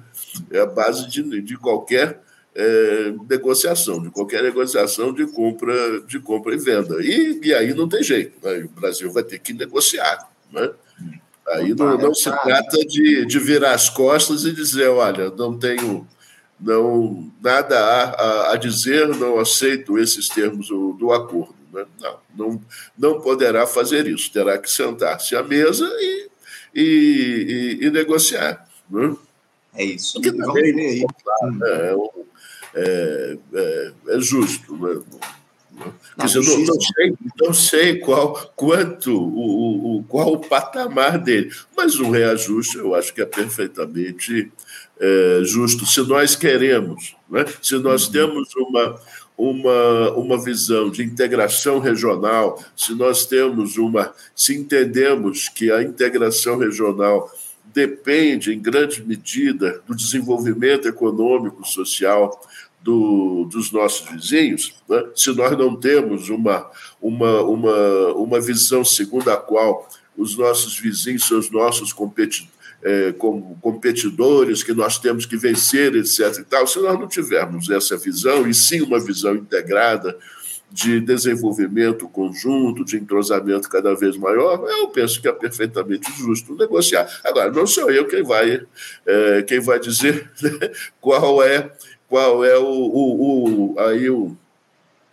É 0.50 0.60
a 0.60 0.66
base 0.66 1.08
de, 1.08 1.42
de 1.42 1.56
qualquer 1.56 2.20
é, 2.54 3.14
negociação, 3.28 4.02
de 4.02 4.10
qualquer 4.10 4.42
negociação 4.42 5.12
de 5.12 5.26
compra, 5.26 6.00
de 6.00 6.18
compra 6.18 6.54
e 6.54 6.58
venda. 6.58 6.96
E, 7.00 7.40
e 7.42 7.54
aí 7.54 7.72
não 7.72 7.88
tem 7.88 8.02
jeito, 8.02 8.34
né? 8.42 8.64
o 8.64 8.80
Brasil 8.80 9.12
vai 9.12 9.22
ter 9.22 9.38
que 9.38 9.52
negociar. 9.52 10.28
Né? 10.52 10.70
Aí 11.48 11.74
não, 11.74 11.96
não 11.96 12.14
se 12.14 12.30
trata 12.30 12.78
de, 12.84 13.24
de 13.26 13.38
virar 13.38 13.72
as 13.72 13.88
costas 13.88 14.44
e 14.44 14.52
dizer, 14.52 14.88
olha, 14.88 15.30
não 15.30 15.56
tenho 15.56 16.06
não 16.60 17.30
nada 17.40 17.78
a, 17.78 18.52
a, 18.52 18.56
dizer, 18.56 19.06
não 19.06 19.38
aceito 19.38 19.96
esses 19.96 20.28
termos 20.28 20.68
do, 20.68 20.92
do 20.94 21.12
acordo. 21.12 21.54
Né? 21.72 21.86
Não, 22.00 22.18
não, 22.36 22.62
não 22.98 23.20
poderá 23.20 23.66
fazer 23.66 24.08
isso, 24.08 24.32
terá 24.32 24.58
que 24.58 24.70
sentar-se 24.70 25.36
à 25.36 25.42
mesa 25.42 25.88
e, 26.00 26.28
e, 26.74 27.78
e, 27.82 27.86
e 27.86 27.90
negociar. 27.90 28.66
Né? 28.90 29.14
É 29.78 29.84
isso. 29.84 30.14
Porque 30.14 30.32
também, 30.32 30.74
aí. 30.74 31.06
É, 31.64 31.94
é, 32.74 33.38
é, 33.54 33.92
é 34.08 34.20
justo. 34.20 34.76
Né? 34.76 35.00
Quer 36.18 36.26
dizer, 36.26 36.42
não, 36.42 36.58
não, 36.64 36.80
sei, 36.80 37.14
não 37.40 37.54
sei 37.54 37.98
qual, 38.00 38.52
quanto, 38.56 39.16
o, 39.16 39.98
o, 39.98 40.04
qual 40.04 40.32
o 40.32 40.40
patamar 40.40 41.18
dele, 41.18 41.50
mas 41.76 42.00
um 42.00 42.10
reajuste 42.10 42.76
eu 42.76 42.94
acho 42.94 43.14
que 43.14 43.22
é 43.22 43.24
perfeitamente 43.24 44.50
é, 44.98 45.40
justo. 45.44 45.86
Se 45.86 46.00
nós 46.00 46.34
queremos, 46.34 47.14
né? 47.30 47.44
se 47.62 47.78
nós 47.78 48.06
uhum. 48.06 48.12
temos 48.12 48.48
uma, 48.56 49.00
uma, 49.36 50.10
uma 50.16 50.42
visão 50.42 50.90
de 50.90 51.04
integração 51.04 51.78
regional, 51.78 52.60
se 52.76 52.92
nós 52.94 53.24
temos 53.24 53.76
uma. 53.76 54.12
se 54.34 54.56
entendemos 54.56 55.48
que 55.48 55.70
a 55.70 55.80
integração 55.82 56.58
regional 56.58 57.30
depende, 57.78 58.52
em 58.52 58.58
grande 58.58 59.04
medida, 59.04 59.80
do 59.86 59.94
desenvolvimento 59.94 60.88
econômico, 60.88 61.64
social 61.64 62.40
do, 62.82 63.44
dos 63.44 63.70
nossos 63.70 64.08
vizinhos, 64.10 64.74
né? 64.88 65.04
se 65.14 65.30
nós 65.32 65.56
não 65.56 65.76
temos 65.76 66.28
uma, 66.28 66.68
uma, 67.00 67.42
uma, 67.42 68.12
uma 68.14 68.40
visão 68.40 68.84
segundo 68.84 69.30
a 69.30 69.36
qual 69.36 69.88
os 70.16 70.36
nossos 70.36 70.76
vizinhos 70.76 71.24
são 71.24 71.38
os 71.38 71.50
nossos 71.50 71.92
competidores, 71.92 72.58
é, 72.82 73.12
como 73.12 73.56
competidores 73.60 74.62
que 74.62 74.72
nós 74.72 74.98
temos 74.98 75.26
que 75.26 75.36
vencer, 75.36 75.94
etc. 75.94 76.38
E 76.38 76.44
tal. 76.44 76.66
Se 76.66 76.78
nós 76.80 76.98
não 76.98 77.08
tivermos 77.08 77.68
essa 77.70 77.96
visão, 77.96 78.48
e 78.48 78.54
sim 78.54 78.82
uma 78.82 79.00
visão 79.00 79.34
integrada 79.34 80.16
de 80.70 81.00
desenvolvimento 81.00 82.08
conjunto, 82.08 82.84
de 82.84 82.96
entrosamento 82.96 83.68
cada 83.68 83.94
vez 83.94 84.16
maior, 84.16 84.64
eu 84.68 84.88
penso 84.88 85.20
que 85.20 85.28
é 85.28 85.32
perfeitamente 85.32 86.10
justo 86.18 86.54
negociar. 86.54 87.08
Agora, 87.24 87.50
não 87.50 87.66
sou 87.66 87.90
eu 87.90 88.06
quem 88.06 88.22
vai, 88.22 88.60
é, 89.06 89.42
quem 89.42 89.60
vai 89.60 89.80
dizer 89.80 90.30
né, 90.42 90.70
qual 91.00 91.42
é 91.42 91.70
qual 92.08 92.42
é 92.44 92.56
o, 92.58 92.64
o, 92.64 93.74
o 93.74 93.80
aí 93.80 94.08
o, 94.08 94.34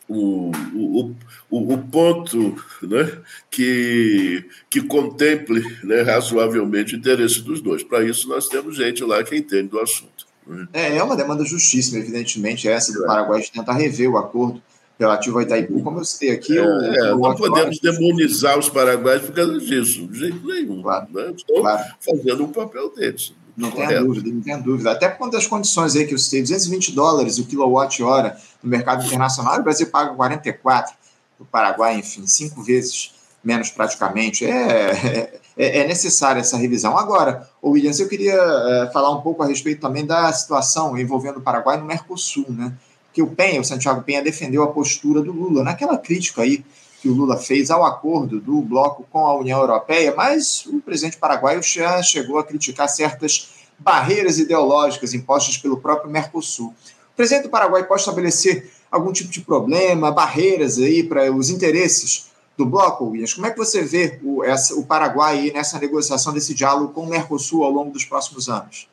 o, 0.08 0.52
o, 0.74 1.74
o, 1.74 1.78
ponto 1.78 2.56
né, 2.82 3.20
que, 3.52 4.46
que 4.70 4.82
contemple 4.82 5.62
né, 5.84 6.02
razoavelmente 6.04 6.96
o 6.96 6.98
interesse 6.98 7.42
dos 7.42 7.62
dois. 7.62 7.84
Para 7.84 8.04
isso, 8.04 8.30
nós 8.30 8.48
temos 8.48 8.78
gente 8.78 9.04
lá 9.04 9.24
que 9.24 9.36
entende 9.36 9.70
do 9.70 9.80
assunto. 9.80 10.26
Né? 10.48 10.68
É, 10.72 10.98
é 10.98 11.04
uma 11.04 11.18
demanda 11.18 11.44
justíssima, 11.44 12.00
evidentemente, 12.00 12.68
essa 12.68 12.94
do 12.94 13.06
Paraguai 13.06 13.42
de 13.42 13.52
tentar 13.52 13.74
rever 13.74 14.10
o 14.10 14.18
acordo 14.18 14.62
relativo 15.00 15.38
ao 15.38 15.44
Itaipu, 15.44 15.82
como 15.82 16.00
eu 16.00 16.06
citei 16.06 16.32
aqui. 16.32 16.58
É, 16.58 16.62
o, 16.62 16.66
é, 16.66 17.14
o 17.14 17.20
não 17.20 17.36
podemos 17.36 17.80
demonizar 17.80 18.58
os 18.58 18.70
paraguaios 18.70 19.24
por 19.24 19.34
causa 19.34 19.60
disso, 19.60 20.08
de 20.08 20.20
jeito 20.20 20.46
nenhum. 20.46 20.82
Claro, 20.82 21.08
né? 21.14 21.34
Estão 21.36 21.62
claro. 21.62 21.84
fazendo 22.00 22.44
o 22.46 22.48
papel 22.50 22.94
deles. 22.96 23.34
Não 23.58 23.72
tenha 23.72 24.04
dúvida, 24.04 24.30
não 24.30 24.42
tenha 24.42 24.58
dúvida. 24.58 24.92
Até 24.92 25.08
por 25.08 25.20
conta 25.20 25.38
das 25.38 25.48
condições 25.48 25.96
aí 25.96 26.06
que 26.06 26.14
eu 26.14 26.18
citei, 26.18 26.42
220 26.42 26.92
dólares 26.92 27.38
o 27.38 27.46
quilowatt-hora 27.46 28.38
no 28.62 28.70
mercado 28.70 29.06
internacional, 29.06 29.60
o 29.60 29.64
Brasil 29.64 29.88
paga 29.88 30.14
44, 30.14 30.94
o 31.40 31.46
Paraguai, 31.46 31.98
enfim, 31.98 32.28
cinco 32.28 32.62
vezes 32.62 33.14
menos 33.42 33.70
praticamente. 33.70 34.46
É, 34.46 35.40
é, 35.56 35.80
é 35.80 35.88
necessária 35.88 36.42
essa 36.42 36.58
revisão. 36.58 36.98
Agora, 36.98 37.50
Williams, 37.64 38.00
eu 38.00 38.10
queria 38.10 38.34
é, 38.34 38.90
falar 38.92 39.12
um 39.12 39.22
pouco 39.22 39.42
a 39.42 39.48
respeito 39.48 39.80
também 39.80 40.06
da 40.06 40.32
situação 40.34 40.98
envolvendo 40.98 41.38
o 41.38 41.42
Paraguai 41.42 41.78
no 41.78 41.86
Mercosul, 41.86 42.46
né? 42.50 42.74
Que 43.16 43.22
o 43.22 43.28
Penha, 43.28 43.62
o 43.62 43.64
Santiago 43.64 44.04
Penha, 44.04 44.22
defendeu 44.22 44.62
a 44.62 44.68
postura 44.68 45.22
do 45.22 45.32
Lula 45.32 45.64
naquela 45.64 45.98
crítica 45.98 46.42
aí 46.42 46.64
que 47.02 47.08
o 47.08 47.14
Lula 47.14 47.38
fez 47.38 47.72
ao 47.72 47.86
acordo 47.86 48.42
do 48.42 48.60
bloco 48.62 49.06
com 49.10 49.26
a 49.26 49.38
União 49.38 49.62
Europeia, 49.62 50.14
mas 50.18 50.66
o 50.66 50.82
presidente 50.82 51.18
paraguaio 51.18 51.64
já 51.64 52.04
chegou 52.04 52.38
a 52.40 52.44
criticar 52.44 52.90
certas 52.90 53.50
barreiras 53.80 54.38
ideológicas 54.38 55.14
impostas 55.14 55.58
pelo 55.58 55.78
próprio 55.78 56.12
Mercosul. 56.12 56.74
O 57.14 57.16
presidente 57.16 57.44
do 57.44 57.50
Paraguai 57.50 57.86
pode 57.86 58.02
estabelecer 58.02 58.70
algum 58.92 59.14
tipo 59.14 59.32
de 59.32 59.40
problema, 59.42 60.12
barreiras 60.12 60.78
aí 60.78 61.04
para 61.04 61.32
os 61.32 61.50
interesses 61.50 62.26
do 62.58 62.66
bloco, 62.66 63.06
Williams? 63.06 63.34
Como 63.34 63.48
é 63.48 63.52
que 63.52 63.58
você 63.58 63.84
vê 63.84 64.20
o, 64.24 64.44
essa, 64.44 64.76
o 64.76 64.86
Paraguai 64.86 65.52
nessa 65.54 65.80
negociação 65.80 66.34
desse 66.34 66.54
diálogo 66.54 66.92
com 66.92 67.02
o 67.02 67.10
Mercosul 67.10 67.64
ao 67.64 67.72
longo 67.72 67.92
dos 67.92 68.04
próximos 68.04 68.50
anos? 68.50 68.90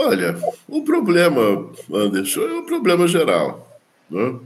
Olha, 0.00 0.38
o 0.68 0.84
problema, 0.84 1.72
Anderson, 1.92 2.42
é 2.42 2.52
um 2.52 2.64
problema 2.64 3.08
geral. 3.08 3.80
Né? 4.08 4.38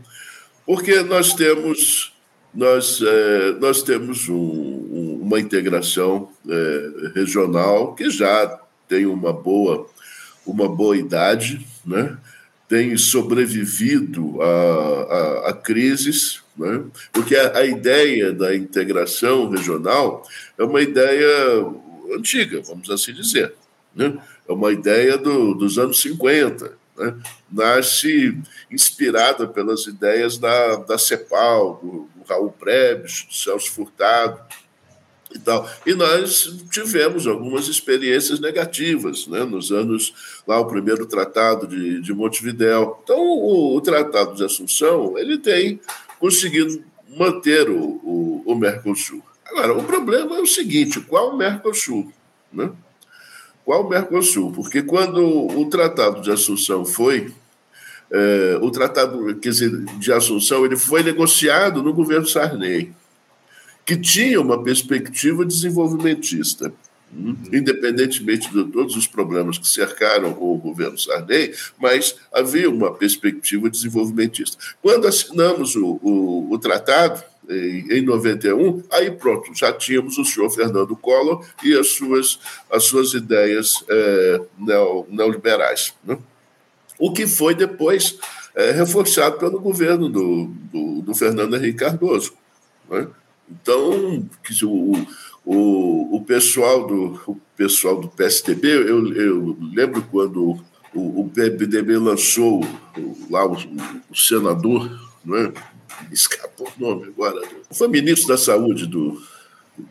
Porque 0.64 1.02
nós 1.02 1.34
temos 1.34 2.14
nós, 2.54 3.02
é, 3.02 3.52
nós 3.60 3.82
temos 3.82 4.30
um, 4.30 4.34
um, 4.34 5.18
uma 5.20 5.38
integração 5.38 6.30
é, 6.48 7.10
regional 7.14 7.94
que 7.94 8.08
já 8.08 8.60
tem 8.88 9.04
uma 9.04 9.30
boa, 9.30 9.86
uma 10.46 10.66
boa 10.66 10.96
idade, 10.96 11.66
né? 11.84 12.16
tem 12.66 12.96
sobrevivido 12.96 14.40
a, 14.40 14.46
a, 14.46 15.50
a 15.50 15.52
crises, 15.52 16.40
né? 16.56 16.82
porque 17.12 17.36
a, 17.36 17.58
a, 17.58 17.66
ideia 17.66 18.32
da 18.32 18.56
integração 18.56 19.50
regional 19.50 20.26
é 20.58 20.64
uma 20.64 20.80
ideia 20.80 21.28
antiga, 22.16 22.62
vamos 22.62 22.88
assim 22.88 23.12
dizer. 23.12 23.52
Né? 23.94 24.18
É 24.48 24.52
uma 24.52 24.72
ideia 24.72 25.16
do, 25.18 25.54
dos 25.54 25.78
anos 25.78 26.00
50. 26.00 26.72
Né? 26.96 27.14
Nasce 27.50 28.38
inspirada 28.70 29.46
pelas 29.46 29.86
ideias 29.86 30.38
da, 30.38 30.76
da 30.76 30.98
CEPAL, 30.98 31.80
do, 31.82 32.08
Raul 32.28 32.52
Prebes, 32.52 33.24
do 33.28 33.34
Celso 33.34 33.70
Furtado 33.72 34.40
e 35.34 35.38
tal. 35.38 35.68
E 35.86 35.94
nós 35.94 36.60
tivemos 36.70 37.26
algumas 37.26 37.68
experiências 37.68 38.38
negativas, 38.38 39.26
né? 39.26 39.44
nos 39.44 39.72
anos, 39.72 40.42
lá 40.46 40.58
o 40.58 40.66
primeiro 40.66 41.06
tratado 41.06 41.66
de, 41.66 42.00
de 42.00 42.12
Montevidéu. 42.12 43.00
Então, 43.02 43.18
o, 43.18 43.76
o 43.76 43.80
Tratado 43.80 44.34
de 44.34 44.44
Assunção, 44.44 45.18
ele 45.18 45.38
tem 45.38 45.80
conseguido 46.18 46.84
manter 47.16 47.68
o, 47.68 48.00
o, 48.02 48.42
o 48.46 48.54
Mercosul. 48.54 49.22
Agora, 49.44 49.76
o 49.76 49.84
problema 49.84 50.36
é 50.36 50.40
o 50.40 50.46
seguinte, 50.46 51.00
qual 51.00 51.30
o 51.30 51.36
Mercosul? 51.36 52.12
Né? 52.52 52.70
Qual 53.64 53.86
o 53.86 53.88
Mercosul? 53.88 54.52
Porque 54.52 54.82
quando 54.82 55.24
o 55.24 55.68
Tratado 55.68 56.20
de 56.20 56.30
Assunção 56.30 56.84
foi 56.84 57.32
é, 58.12 58.58
o 58.60 58.70
tratado 58.70 59.34
quer 59.36 59.48
dizer, 59.48 59.70
de 59.98 60.12
Assunção 60.12 60.66
ele 60.66 60.76
foi 60.76 61.02
negociado 61.02 61.82
no 61.82 61.94
governo 61.94 62.26
Sarney, 62.26 62.92
que 63.86 63.96
tinha 63.96 64.38
uma 64.38 64.62
perspectiva 64.62 65.46
desenvolvimentista. 65.46 66.72
Uhum. 67.10 67.36
Independentemente 67.52 68.50
de 68.50 68.64
todos 68.64 68.96
os 68.96 69.06
problemas 69.06 69.58
que 69.58 69.68
cercaram 69.68 70.30
o 70.38 70.56
governo 70.56 70.98
Sarney, 70.98 71.54
mas 71.78 72.16
havia 72.32 72.68
uma 72.70 72.92
perspectiva 72.92 73.68
desenvolvimentista. 73.68 74.56
Quando 74.80 75.06
assinamos 75.06 75.74
o, 75.74 75.98
o, 76.02 76.52
o 76.52 76.58
tratado, 76.58 77.22
em, 77.52 77.98
em 77.98 78.02
91, 78.02 78.82
aí 78.90 79.10
pronto, 79.10 79.50
já 79.54 79.72
tínhamos 79.72 80.18
o 80.18 80.24
senhor 80.24 80.50
Fernando 80.50 80.96
Collor 80.96 81.44
e 81.62 81.76
as 81.76 81.90
suas, 81.90 82.38
as 82.70 82.84
suas 82.84 83.14
ideias 83.14 83.84
é, 83.88 84.40
neoliberais. 85.08 85.94
Né? 86.04 86.18
O 86.98 87.12
que 87.12 87.26
foi 87.26 87.54
depois 87.54 88.18
é, 88.54 88.70
reforçado 88.70 89.38
pelo 89.38 89.60
governo 89.60 90.08
do, 90.08 90.46
do, 90.72 91.02
do 91.02 91.14
Fernando 91.14 91.56
Henrique 91.56 91.78
Cardoso. 91.78 92.34
Né? 92.88 93.08
Então, 93.50 94.24
o, 94.62 95.06
o, 95.44 96.16
o, 96.16 96.24
pessoal 96.24 96.86
do, 96.86 97.20
o 97.26 97.40
pessoal 97.56 98.00
do 98.00 98.08
PSDB, 98.08 98.68
eu, 98.68 99.12
eu 99.14 99.56
lembro 99.74 100.02
quando 100.10 100.58
o, 100.94 101.22
o 101.22 101.30
lançou 102.00 102.60
lá 103.30 103.46
o, 103.46 103.56
o 104.10 104.16
senador, 104.16 104.90
não 105.24 105.36
é? 105.36 105.52
escapou 106.12 106.68
o 106.76 106.80
nome 106.80 107.08
agora, 107.08 107.40
foi 107.70 107.88
ministro 107.88 108.28
da 108.28 108.38
Saúde 108.38 108.86
do. 108.86 109.22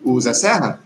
O 0.04 0.20
Zé 0.20 0.34
Serra? 0.34 0.82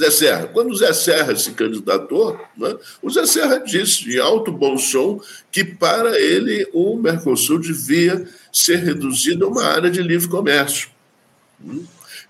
Zé 0.00 0.10
Serra. 0.10 0.46
Quando 0.46 0.70
o 0.70 0.76
Zé 0.76 0.92
Serra 0.92 1.36
se 1.36 1.52
candidatou, 1.52 2.40
né, 2.56 2.76
o 3.02 3.10
Zé 3.10 3.26
Serra 3.26 3.58
disse, 3.58 4.10
em 4.10 4.18
alto 4.18 4.50
bom 4.50 4.78
som, 4.78 5.20
que 5.52 5.62
para 5.62 6.18
ele 6.18 6.66
o 6.72 6.96
Mercosul 6.96 7.58
devia 7.58 8.26
ser 8.52 8.76
reduzido 8.76 9.44
a 9.44 9.48
uma 9.48 9.64
área 9.64 9.90
de 9.90 10.02
livre 10.02 10.28
comércio. 10.28 10.88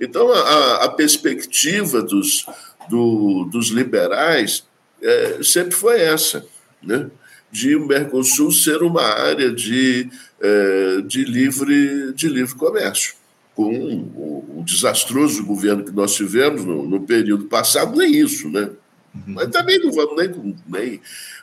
Então, 0.01 0.33
a, 0.33 0.85
a 0.85 0.89
perspectiva 0.89 2.03
dos, 2.03 2.45
do, 2.89 3.45
dos 3.45 3.69
liberais 3.69 4.65
é, 5.01 5.41
sempre 5.43 5.73
foi 5.73 6.01
essa, 6.01 6.45
né? 6.83 7.09
De 7.51 7.77
o 7.77 7.87
Mercosul 7.87 8.53
ser 8.53 8.83
uma 8.83 9.03
área 9.03 9.53
de, 9.53 10.09
é, 10.41 11.01
de, 11.03 11.25
livre, 11.25 12.13
de 12.13 12.29
livre 12.29 12.55
comércio 12.55 13.15
com 13.55 13.75
o, 13.75 14.61
o, 14.61 14.65
desastroso 14.65 15.45
governo 15.45 15.85
que 15.85 15.91
nós 15.91 16.15
tivemos 16.15 16.65
no, 16.65 16.87
no, 16.89 17.01
período 17.01 17.47
passado, 17.47 17.97
nem 17.97 18.17
isso, 18.17 18.49
né? 18.49 18.71
Uhum. 19.13 19.35
Mas 19.35 19.49
também 19.49 19.79
não 19.81 19.93
vamos 19.93 20.17
nem, 20.17 20.57
nem 20.69 21.01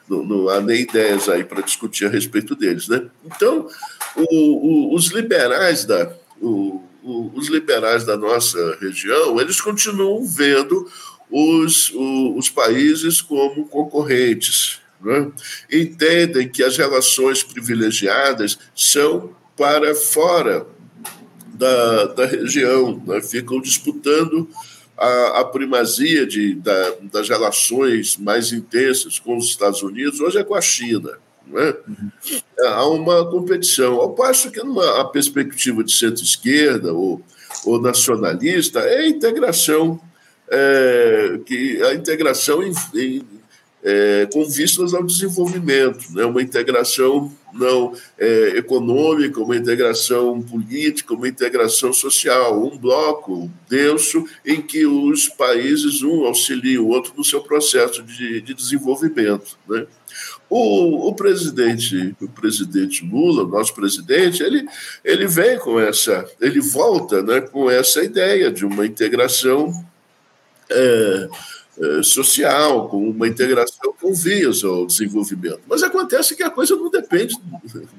não, 0.10 0.24
não 0.24 0.50
há 0.50 0.62
nem 0.62 0.82
ideias 0.82 1.28
aí 1.28 1.44
para 1.44 1.62
discutir 1.62 2.06
a 2.06 2.10
respeito 2.10 2.56
deles, 2.56 2.88
né? 2.88 3.06
Então, 3.26 3.68
o, 4.16 4.96
os 4.96 5.08
liberais 5.08 5.86
da 5.86 6.12
os 7.04 7.48
liberais 7.48 8.04
da 8.04 8.18
nossa 8.18 8.78
região, 8.82 9.40
eles 9.40 9.62
continuam 9.62 10.26
vendo 10.26 10.90
os, 11.30 11.92
os 11.94 12.50
países 12.50 13.22
como 13.22 13.68
concorrentes, 13.68 14.82
né? 15.02 15.32
entendem 15.72 16.48
que 16.48 16.64
as 16.64 16.78
relações 16.78 17.44
privilegiadas 17.44 18.58
são 18.76 19.36
para 19.56 19.94
fora 19.96 20.66
da, 21.54 22.06
da 22.08 22.26
região, 22.26 23.02
né? 23.06 23.22
ficam 23.22 23.60
disputando 23.60 24.50
a, 24.98 25.42
a 25.42 25.46
primazia 25.46 26.26
de, 26.26 26.56
da, 26.56 26.96
das 27.12 27.30
relações 27.30 28.18
mais 28.18 28.52
intensas 28.52 29.20
com 29.20 29.38
os 29.38 29.46
Estados 29.46 29.82
Unidos, 29.84 30.20
hoje 30.20 30.40
é 30.40 30.44
com 30.44 30.56
a 30.56 30.62
China. 30.62 31.18
Né? 31.46 31.74
Uhum. 31.88 32.12
Há 32.60 32.88
uma 32.90 33.30
competição. 33.30 33.96
Ao 33.96 34.14
passo 34.14 34.52
que, 34.52 34.60
numa 34.60 35.06
perspectiva 35.12 35.84
de 35.84 35.94
centro-esquerda 35.94 36.94
ou, 36.94 37.22
ou 37.66 37.82
nacionalista, 37.82 38.80
é 38.80 39.00
a 39.00 39.08
integração, 39.08 40.00
é, 40.50 41.40
que, 41.46 41.82
a 41.84 41.94
integração 41.94 42.64
em, 42.64 42.74
em 42.96 43.37
é, 43.90 44.28
com 44.34 44.44
vistas 44.44 44.94
ao 44.94 45.02
desenvolvimento, 45.02 46.12
né? 46.12 46.26
uma 46.26 46.42
integração 46.42 47.34
não 47.54 47.94
é, 48.20 48.58
econômica, 48.58 49.40
uma 49.40 49.56
integração 49.56 50.42
política, 50.42 51.14
uma 51.14 51.30
integração 51.30 51.94
social, 51.94 52.62
um 52.62 52.78
bloco 52.78 53.50
denso 53.70 54.26
em 54.46 54.62
que 54.62 54.86
os 54.86 55.30
países, 55.30 56.04
um 56.04 56.26
auxilia 56.26 56.82
o 56.82 56.90
outro 56.90 57.14
no 57.16 57.24
seu 57.24 57.40
processo 57.40 58.04
de, 58.04 58.42
de 58.42 58.54
desenvolvimento. 58.54 59.58
Né? 59.66 59.88
O, 60.50 61.08
o, 61.08 61.16
presidente, 61.16 62.14
o 62.22 62.28
presidente 62.28 63.06
Lula, 63.06 63.48
nosso 63.48 63.74
presidente, 63.74 64.44
ele, 64.44 64.68
ele 65.02 65.28
vem 65.28 65.58
com 65.60 65.80
essa, 65.80 66.30
ele 66.42 66.60
volta 66.60 67.24
né, 67.24 67.40
com 67.40 67.72
essa 67.72 68.04
ideia 68.04 68.52
de 68.52 68.66
uma 68.66 68.86
integração 68.86 69.72
é, 70.70 71.30
social, 72.04 72.90
com 72.90 73.10
uma 73.10 73.28
integração 73.28 73.94
com 74.00 74.14
vias 74.14 74.64
ao 74.64 74.86
desenvolvimento. 74.86 75.62
Mas 75.68 75.84
acontece 75.84 76.36
que 76.36 76.44
a 76.44 76.50
coisa 76.50 76.76
não 76.76 76.90
depende, 76.90 77.36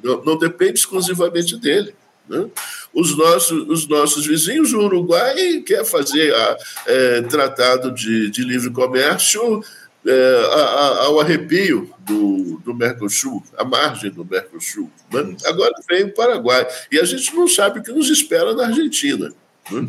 não, 0.03 0.25
não 0.25 0.39
depende 0.39 0.81
exclusivamente 0.81 1.57
dele. 1.57 1.95
Né? 2.29 2.49
Os, 2.93 3.17
nossos, 3.17 3.69
os 3.69 3.89
nossos 3.89 4.27
vizinhos, 4.27 4.73
o 4.73 4.81
Uruguai 4.81 5.63
quer 5.65 5.85
fazer 5.85 6.35
a, 6.35 6.57
é, 6.87 7.23
tratado 7.23 7.93
de, 7.93 8.31
de 8.31 8.43
livre 8.43 8.71
comércio 8.71 9.63
é, 10.07 10.51
a, 10.53 10.57
a, 10.57 11.05
ao 11.05 11.21
arrepio 11.21 11.93
do, 12.01 12.61
do 12.65 12.75
Mercosul, 12.75 13.43
à 13.57 13.65
margem 13.65 14.11
do 14.11 14.25
Mercosul. 14.25 14.91
Né? 15.13 15.37
Agora 15.47 15.75
vem 15.89 16.05
o 16.05 16.15
Paraguai. 16.15 16.67
E 16.91 16.99
a 16.99 17.05
gente 17.05 17.35
não 17.35 17.49
sabe 17.49 17.81
o 17.81 17.83
que 17.83 17.93
nos 17.93 18.11
espera 18.11 18.55
na 18.55 18.67
Argentina. 18.67 19.33
Né? 19.71 19.87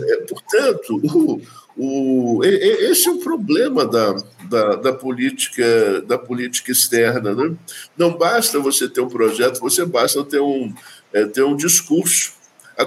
É, 0.00 0.16
portanto, 0.24 1.00
o, 1.02 1.40
o, 1.78 2.40
esse 2.42 3.06
é 3.06 3.12
o 3.12 3.18
problema 3.18 3.84
da, 3.84 4.16
da, 4.48 4.76
da, 4.76 4.92
política, 4.92 6.00
da 6.06 6.16
política 6.16 6.72
externa. 6.72 7.34
Né? 7.34 7.54
Não 7.96 8.16
basta 8.16 8.58
você 8.58 8.88
ter 8.88 9.02
um 9.02 9.08
projeto, 9.08 9.60
você 9.60 9.84
basta 9.84 10.24
ter 10.24 10.40
um, 10.40 10.72
é, 11.12 11.26
ter 11.26 11.44
um 11.44 11.54
discurso. 11.56 12.34
A, 12.78 12.82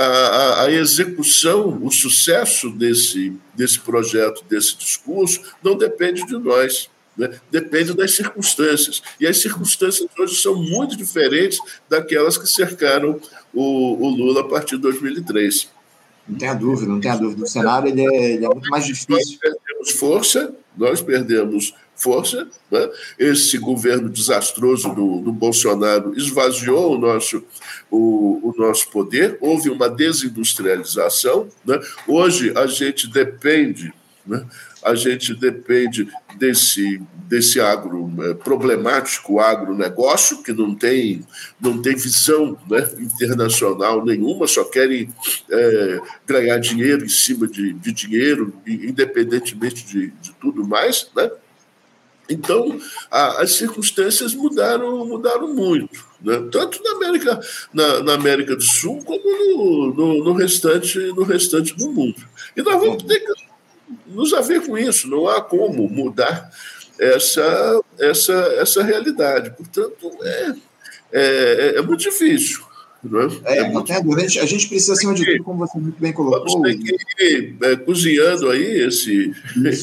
a, 0.00 0.64
a, 0.64 0.72
execução, 0.72 1.80
o 1.82 1.90
sucesso 1.90 2.70
desse, 2.70 3.32
desse 3.54 3.80
projeto, 3.80 4.44
desse 4.48 4.76
discurso, 4.76 5.40
não 5.62 5.76
depende 5.76 6.24
de 6.26 6.38
nós. 6.38 6.88
Né? 7.16 7.28
Depende 7.50 7.94
das 7.94 8.12
circunstâncias. 8.12 9.02
E 9.20 9.26
as 9.26 9.38
circunstâncias 9.38 10.08
hoje 10.18 10.36
são 10.36 10.54
muito 10.54 10.96
diferentes 10.96 11.58
daquelas 11.88 12.38
que 12.38 12.46
cercaram 12.46 13.20
o, 13.52 14.04
o 14.04 14.08
Lula 14.08 14.42
a 14.42 14.48
partir 14.48 14.76
de 14.76 14.82
2003. 14.82 15.68
Não 16.28 16.38
tenha 16.38 16.54
dúvida, 16.54 16.90
não 16.90 17.00
tenha 17.00 17.16
dúvida. 17.16 17.44
O 17.44 17.46
cenário 17.46 17.88
ele 17.88 18.02
é, 18.02 18.32
ele 18.34 18.44
é 18.44 18.48
muito 18.48 18.68
mais 18.70 18.84
difícil. 18.86 19.14
Nós 19.16 19.36
perdemos 19.36 19.90
força, 19.90 20.54
nós 20.76 21.00
perdemos 21.02 21.74
força. 21.96 22.48
Né? 22.70 22.88
Esse 23.18 23.58
governo 23.58 24.08
desastroso 24.08 24.88
do, 24.94 25.20
do 25.20 25.32
Bolsonaro 25.32 26.16
esvaziou 26.16 26.94
o 26.94 26.98
nosso, 26.98 27.44
o, 27.90 28.40
o, 28.42 28.54
nosso 28.56 28.88
poder, 28.90 29.36
houve 29.40 29.70
uma 29.70 29.88
desindustrialização. 29.88 31.48
Né? 31.64 31.78
Hoje 32.06 32.52
a 32.56 32.66
gente 32.66 33.06
depende 33.08 33.92
né? 34.26 34.44
A 34.82 34.94
gente 34.94 35.34
depende 35.34 36.08
desse, 36.36 37.00
desse 37.28 37.60
agro 37.60 38.12
é, 38.20 38.34
problemático 38.34 39.38
agronegócio, 39.38 40.42
que 40.42 40.52
não 40.52 40.74
tem, 40.74 41.24
não 41.60 41.80
tem 41.80 41.94
visão 41.94 42.58
né, 42.68 42.88
internacional 42.98 44.04
nenhuma, 44.04 44.46
só 44.46 44.64
querem 44.64 45.08
é, 45.50 46.00
ganhar 46.26 46.58
dinheiro 46.58 47.04
em 47.04 47.08
cima 47.08 47.46
de, 47.46 47.72
de 47.74 47.92
dinheiro, 47.92 48.52
independentemente 48.66 49.86
de, 49.86 50.10
de 50.10 50.32
tudo 50.40 50.66
mais. 50.66 51.08
Né? 51.14 51.30
Então, 52.28 52.78
a, 53.10 53.42
as 53.42 53.52
circunstâncias 53.52 54.34
mudaram, 54.34 55.06
mudaram 55.06 55.54
muito, 55.54 56.04
né? 56.20 56.48
tanto 56.50 56.82
na 56.82 56.96
América, 56.96 57.40
na, 57.72 58.02
na, 58.02 58.14
América 58.14 58.56
do 58.56 58.62
Sul 58.62 59.02
como 59.04 59.22
no, 59.22 59.94
no, 59.94 60.24
no, 60.24 60.32
restante, 60.32 60.98
no 60.98 61.22
restante 61.22 61.74
do 61.76 61.90
mundo. 61.90 62.20
E 62.56 62.62
nós 62.62 62.80
vamos 62.80 63.02
ter 63.02 63.20
que 63.20 63.51
nos 64.12 64.32
a 64.32 64.40
ver 64.40 64.66
com 64.66 64.76
isso, 64.76 65.08
não 65.08 65.28
há 65.28 65.40
como 65.40 65.88
mudar 65.88 66.50
essa, 66.98 67.82
essa, 67.98 68.32
essa 68.58 68.82
realidade. 68.82 69.50
Portanto, 69.50 70.10
é, 70.22 70.54
é, 71.12 71.74
é 71.78 71.82
muito 71.82 72.00
difícil. 72.00 72.60
É, 73.44 73.58
é 73.58 73.68
muito... 73.68 73.92
a 73.92 74.46
gente 74.46 74.68
precisa, 74.68 74.92
acima 74.92 75.12
de 75.12 75.24
tudo, 75.24 75.42
como 75.42 75.58
você 75.58 75.76
muito 75.76 76.00
bem 76.00 76.12
colocou. 76.12 76.62
Vamos 76.62 76.70
ter 76.70 76.78
que 76.78 77.24
ir 77.24 77.56
é, 77.60 77.74
cozinhando 77.74 78.48
aí 78.48 78.86
esse, 78.86 79.34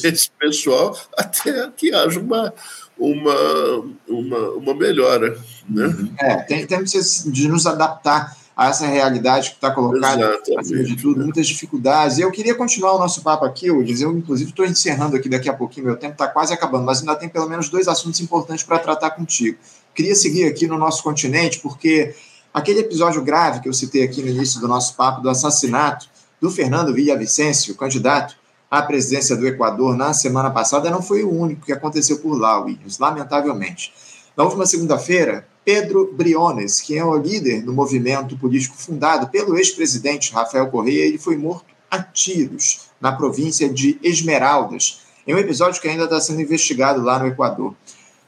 esse 0.06 0.32
pessoal 0.40 0.98
até 1.18 1.70
que 1.76 1.94
haja 1.94 2.18
uma, 2.18 2.54
uma, 2.98 3.86
uma, 4.08 4.50
uma 4.52 4.74
melhora. 4.74 5.38
Né? 5.70 5.94
É, 6.22 6.36
tem, 6.44 6.66
temos 6.66 7.26
de 7.26 7.48
nos 7.50 7.68
adaptar 7.68 8.39
a 8.60 8.68
essa 8.68 8.86
realidade 8.86 9.52
que 9.52 9.56
está 9.56 9.72
colocada, 9.72 10.38
acima 10.58 10.84
de 10.84 10.98
tudo, 10.98 11.24
muitas 11.24 11.48
dificuldades. 11.48 12.18
E 12.18 12.22
eu 12.24 12.30
queria 12.30 12.54
continuar 12.54 12.92
o 12.96 13.00
nosso 13.00 13.22
papo 13.22 13.46
aqui, 13.46 13.72
Udes. 13.72 14.02
Eu, 14.02 14.12
inclusive, 14.12 14.50
estou 14.50 14.66
encerrando 14.66 15.16
aqui 15.16 15.30
daqui 15.30 15.48
a 15.48 15.54
pouquinho, 15.54 15.86
meu 15.86 15.96
tempo 15.96 16.12
está 16.12 16.28
quase 16.28 16.54
acabando, 16.54 16.84
mas 16.84 17.00
ainda 17.00 17.16
tem 17.16 17.30
pelo 17.30 17.48
menos 17.48 17.70
dois 17.70 17.88
assuntos 17.88 18.20
importantes 18.20 18.66
para 18.66 18.78
tratar 18.78 19.12
contigo. 19.12 19.58
Queria 19.96 20.14
seguir 20.14 20.44
aqui 20.44 20.68
no 20.68 20.78
nosso 20.78 21.02
continente, 21.02 21.60
porque 21.60 22.14
aquele 22.54 22.82
episódio 22.82 23.24
grave 23.24 23.62
que 23.62 23.70
eu 23.70 23.74
citei 23.74 24.04
aqui 24.04 24.22
no 24.22 24.28
início 24.28 24.60
do 24.60 24.68
nosso 24.68 24.94
papo, 24.94 25.22
do 25.22 25.30
assassinato 25.30 26.10
do 26.42 26.52
Fernando 26.52 26.94
Villavicencio, 26.94 27.74
candidato 27.76 28.36
à 28.70 28.82
presidência 28.82 29.38
do 29.38 29.48
Equador 29.48 29.96
na 29.96 30.14
semana 30.14 30.52
passada, 30.52 30.90
não 30.90 31.02
foi 31.02 31.24
o 31.24 31.32
único 31.32 31.66
que 31.66 31.72
aconteceu 31.72 32.20
por 32.20 32.38
lá, 32.38 32.60
Williams, 32.60 33.00
lamentavelmente. 33.00 33.94
Na 34.40 34.46
última 34.46 34.66
segunda-feira, 34.66 35.46
Pedro 35.66 36.14
Briones, 36.14 36.80
que 36.80 36.98
é 36.98 37.04
o 37.04 37.18
líder 37.18 37.62
do 37.62 37.74
movimento 37.74 38.38
político 38.38 38.78
fundado 38.78 39.28
pelo 39.28 39.58
ex-presidente 39.58 40.32
Rafael 40.32 40.68
Correia, 40.68 41.08
ele 41.08 41.18
foi 41.18 41.36
morto 41.36 41.66
a 41.92 42.02
tiros 42.02 42.90
na 43.02 43.12
província 43.12 43.68
de 43.68 44.00
Esmeraldas, 44.02 45.02
em 45.28 45.36
um 45.36 45.38
episódio 45.38 45.82
que 45.82 45.90
ainda 45.90 46.06
está 46.06 46.22
sendo 46.22 46.42
investigado 46.42 47.02
lá 47.02 47.20
no 47.20 47.28
Equador. 47.28 47.76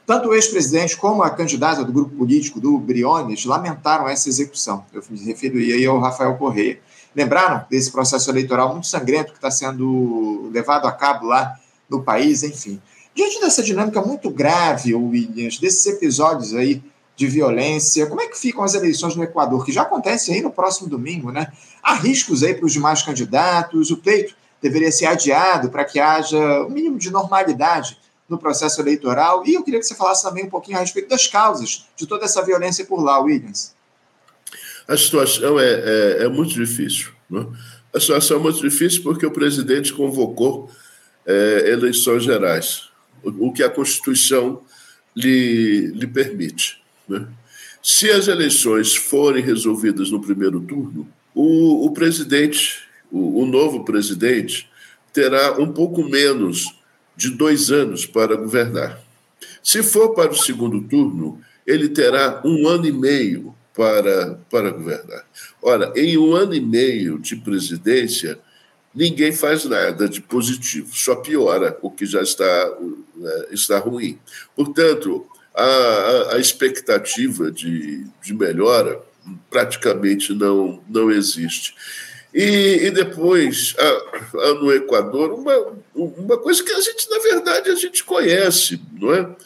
Tanto 0.04 0.28
o 0.28 0.34
ex-presidente 0.34 0.98
como 0.98 1.22
a 1.22 1.30
candidata 1.30 1.82
do 1.82 1.90
grupo 1.90 2.14
político 2.14 2.60
do 2.60 2.76
Briones 2.76 3.46
lamentaram 3.46 4.06
essa 4.06 4.28
execução. 4.28 4.84
Eu 4.92 5.02
me 5.08 5.18
refiro 5.24 5.56
aí 5.56 5.86
ao 5.86 5.98
Rafael 5.98 6.36
Correia. 6.36 6.78
Lembraram 7.16 7.64
desse 7.70 7.90
processo 7.90 8.30
eleitoral 8.30 8.70
muito 8.70 8.86
sangrento 8.86 9.32
que 9.32 9.38
está 9.38 9.50
sendo 9.50 10.50
levado 10.52 10.86
a 10.86 10.92
cabo 10.92 11.28
lá 11.28 11.58
no 11.88 12.02
país, 12.02 12.42
enfim. 12.42 12.82
Diante 13.14 13.40
dessa 13.40 13.62
dinâmica 13.62 14.00
muito 14.00 14.30
grave, 14.30 14.94
Williams, 14.94 15.58
desses 15.58 15.84
episódios 15.86 16.54
aí 16.54 16.82
de 17.14 17.26
violência, 17.26 18.06
como 18.06 18.22
é 18.22 18.26
que 18.26 18.38
ficam 18.38 18.64
as 18.64 18.74
eleições 18.74 19.14
no 19.14 19.22
Equador, 19.22 19.64
que 19.64 19.72
já 19.72 19.82
acontecem 19.82 20.34
aí 20.34 20.42
no 20.42 20.50
próximo 20.50 20.88
domingo, 20.88 21.30
né? 21.30 21.52
Há 21.82 21.94
riscos 21.94 22.42
aí 22.42 22.54
para 22.54 22.64
os 22.64 22.72
demais 22.72 23.02
candidatos, 23.02 23.90
o 23.90 23.98
pleito 23.98 24.34
deveria 24.62 24.90
ser 24.90 25.06
adiado 25.06 25.68
para 25.68 25.84
que 25.84 26.00
haja 26.00 26.38
um 26.62 26.70
mínimo 26.70 26.96
de 26.96 27.10
normalidade 27.10 27.98
no 28.28 28.38
processo 28.38 28.80
eleitoral. 28.80 29.42
E 29.46 29.54
eu 29.54 29.62
queria 29.62 29.78
que 29.78 29.86
você 29.86 29.94
falasse 29.94 30.22
também 30.22 30.44
um 30.44 30.50
pouquinho 30.50 30.78
a 30.78 30.80
respeito 30.80 31.08
das 31.08 31.26
causas 31.26 31.86
de 31.96 32.06
toda 32.06 32.24
essa 32.24 32.42
violência 32.42 32.84
por 32.86 33.02
lá, 33.02 33.18
Williams. 33.18 33.74
A 34.88 34.96
situação 34.96 35.60
é, 35.60 35.66
é, 35.66 36.24
é 36.24 36.28
muito 36.28 36.54
difícil. 36.54 37.12
Né? 37.28 37.46
A 37.94 38.00
situação 38.00 38.38
é 38.38 38.40
muito 38.40 38.60
difícil 38.60 39.02
porque 39.02 39.26
o 39.26 39.30
presidente 39.30 39.92
convocou 39.92 40.70
é, 41.26 41.70
eleições 41.70 42.24
gerais 42.24 42.91
o 43.24 43.52
que 43.52 43.62
a 43.62 43.70
Constituição 43.70 44.62
lhe, 45.16 45.88
lhe 45.88 46.06
permite. 46.06 46.82
Né? 47.08 47.26
Se 47.82 48.10
as 48.10 48.28
eleições 48.28 48.94
forem 48.94 49.42
resolvidas 49.42 50.10
no 50.10 50.20
primeiro 50.20 50.60
turno, 50.60 51.08
o, 51.34 51.86
o 51.86 51.92
presidente, 51.92 52.80
o, 53.10 53.42
o 53.42 53.46
novo 53.46 53.84
presidente, 53.84 54.68
terá 55.12 55.60
um 55.60 55.72
pouco 55.72 56.02
menos 56.04 56.74
de 57.16 57.30
dois 57.30 57.70
anos 57.70 58.06
para 58.06 58.36
governar. 58.36 59.00
Se 59.62 59.82
for 59.82 60.14
para 60.14 60.30
o 60.30 60.36
segundo 60.36 60.80
turno, 60.82 61.40
ele 61.66 61.88
terá 61.88 62.40
um 62.44 62.66
ano 62.66 62.86
e 62.86 62.92
meio 62.92 63.54
para, 63.74 64.38
para 64.50 64.70
governar. 64.70 65.24
Ora, 65.60 65.92
em 65.96 66.16
um 66.18 66.34
ano 66.34 66.54
e 66.54 66.60
meio 66.60 67.18
de 67.18 67.36
presidência, 67.36 68.38
ninguém 68.94 69.32
faz 69.32 69.64
nada 69.64 70.08
de 70.08 70.20
positivo, 70.20 70.94
só 70.94 71.16
piora 71.16 71.76
o 71.80 71.90
que 71.90 72.04
já 72.06 72.22
está, 72.22 72.76
né, 73.16 73.46
está 73.50 73.78
ruim. 73.78 74.18
Portanto, 74.54 75.26
a, 75.54 76.34
a 76.34 76.38
expectativa 76.38 77.50
de, 77.50 78.06
de 78.22 78.34
melhora 78.34 79.00
praticamente 79.50 80.34
não, 80.34 80.82
não 80.88 81.10
existe. 81.10 81.74
E, 82.34 82.86
e 82.86 82.90
depois, 82.90 83.74
a, 83.78 84.38
a, 84.38 84.54
no 84.54 84.72
Equador, 84.72 85.32
uma, 85.32 85.76
uma 85.94 86.38
coisa 86.38 86.62
que 86.64 86.72
a 86.72 86.80
gente, 86.80 87.08
na 87.10 87.18
verdade, 87.18 87.70
a 87.70 87.74
gente 87.74 88.02
conhece, 88.02 88.80
não 88.98 89.14
é? 89.14 89.36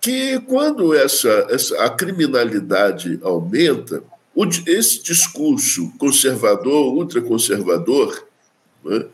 Que 0.00 0.38
quando 0.40 0.92
essa, 0.94 1.46
essa, 1.48 1.82
a 1.82 1.88
criminalidade 1.88 3.18
aumenta, 3.22 4.02
o, 4.34 4.44
esse 4.66 5.02
discurso 5.02 5.90
conservador, 5.98 6.94
ultraconservador, 6.94 8.26
né, 8.84 9.06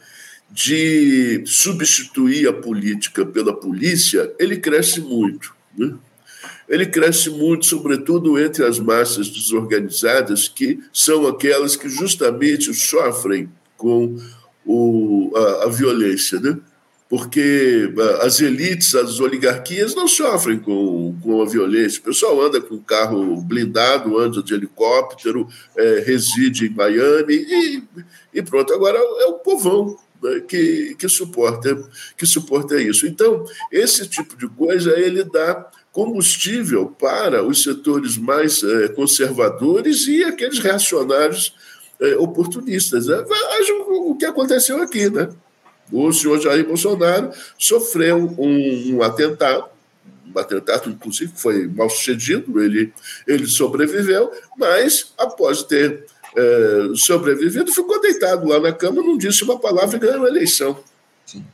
de 0.51 1.43
substituir 1.47 2.49
a 2.49 2.53
política 2.53 3.25
pela 3.25 3.55
polícia, 3.55 4.33
ele 4.39 4.57
cresce 4.57 5.01
muito. 5.01 5.55
Né? 5.77 5.95
Ele 6.69 6.87
cresce 6.87 7.31
muito, 7.31 7.67
sobretudo 7.67 8.39
entre 8.39 8.65
as 8.65 8.79
massas 8.79 9.29
desorganizadas, 9.29 10.49
que 10.49 10.81
são 10.93 11.27
aquelas 11.27 11.77
que 11.77 11.89
justamente 11.89 12.73
sofrem 12.75 13.49
com 13.77 14.17
o, 14.65 15.33
a, 15.35 15.65
a 15.65 15.69
violência. 15.69 16.39
Né? 16.41 16.59
Porque 17.11 17.93
as 18.21 18.41
elites, 18.41 18.95
as 18.95 19.19
oligarquias 19.19 19.97
não 19.97 20.07
sofrem 20.07 20.61
com, 20.61 21.19
com 21.21 21.43
a 21.43 21.45
violência. 21.45 22.01
O 22.01 22.05
pessoal 22.05 22.41
anda 22.41 22.61
com 22.61 22.79
carro 22.79 23.43
blindado, 23.43 24.17
anda 24.17 24.41
de 24.41 24.55
helicóptero, 24.55 25.49
é, 25.77 26.05
reside 26.07 26.69
em 26.69 26.71
Miami 26.71 27.35
e, 27.35 27.83
e 28.33 28.41
pronto. 28.41 28.73
Agora 28.73 28.97
é 28.97 29.27
o 29.27 29.41
povão 29.41 29.99
né, 30.23 30.41
que, 30.47 30.95
que, 30.97 31.09
suporta, 31.09 31.83
que 32.17 32.25
suporta 32.25 32.81
isso. 32.81 33.09
Então, 33.09 33.45
esse 33.73 34.07
tipo 34.07 34.37
de 34.37 34.47
coisa 34.47 34.97
ele 34.97 35.25
dá 35.25 35.69
combustível 35.91 36.95
para 36.97 37.45
os 37.45 37.65
setores 37.65 38.17
mais 38.17 38.63
é, 38.63 38.87
conservadores 38.87 40.07
e 40.07 40.23
aqueles 40.23 40.61
reacionários 40.61 41.57
é, 41.99 42.17
oportunistas. 42.19 43.09
Né? 43.09 43.25
O 43.89 44.15
que 44.15 44.27
aconteceu 44.27 44.81
aqui, 44.81 45.11
né? 45.11 45.29
O 45.93 46.13
senhor 46.13 46.41
Jair 46.41 46.67
Bolsonaro 46.67 47.31
sofreu 47.59 48.17
um, 48.39 48.97
um 48.97 49.03
atentado, 49.03 49.65
um 50.35 50.39
atentado, 50.39 50.89
inclusive, 50.89 51.33
foi 51.35 51.67
mal 51.67 51.91
sucedido, 51.91 52.61
ele, 52.63 52.93
ele 53.27 53.47
sobreviveu, 53.47 54.31
mas 54.57 55.13
após 55.19 55.63
ter 55.63 56.07
é, 56.37 56.89
sobrevivido, 56.95 57.73
ficou 57.73 58.01
deitado 58.01 58.47
lá 58.47 58.61
na 58.61 58.73
cama, 58.73 59.03
não 59.03 59.19
disse 59.19 59.43
uma 59.43 59.59
palavra 59.59 59.97
e 59.97 60.01
ganhou 60.01 60.25
a 60.25 60.29
eleição. 60.29 60.79
Sim. 61.27 61.45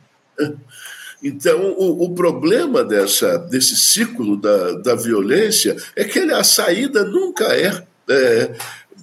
Então, 1.23 1.71
o, 1.71 2.03
o, 2.03 2.13
problema 2.13 2.83
dessa, 2.83 3.37
desse 3.37 3.75
ciclo 3.75 4.37
da, 4.37 4.73
da 4.73 4.95
violência 4.95 5.75
é 5.95 6.03
que 6.03 6.19
ele, 6.19 6.31
a 6.31 6.43
saída 6.43 7.03
nunca 7.03 7.45
é, 7.45 7.83
é 8.07 8.55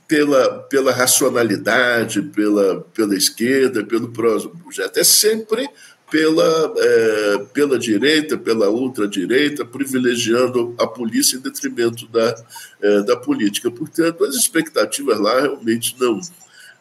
pela, 0.06 0.60
pela 0.64 0.92
racionalidade, 0.92 2.22
pela, 2.22 2.80
pela 2.94 3.16
esquerda, 3.16 3.84
pelo 3.84 4.08
projeto. 4.08 4.98
É 4.98 5.04
sempre 5.04 5.68
pela, 6.10 6.74
é, 6.76 7.38
pela 7.52 7.78
direita, 7.78 8.36
pela 8.36 8.68
ultradireita, 8.70 9.64
privilegiando 9.64 10.74
a 10.78 10.86
polícia 10.86 11.36
em 11.36 11.40
detrimento 11.40 12.06
da, 12.08 12.34
é, 12.80 13.02
da 13.02 13.16
política. 13.16 13.70
Portanto, 13.70 14.24
as 14.24 14.34
expectativas 14.34 15.18
lá 15.18 15.40
realmente 15.40 15.96
não, 15.98 16.20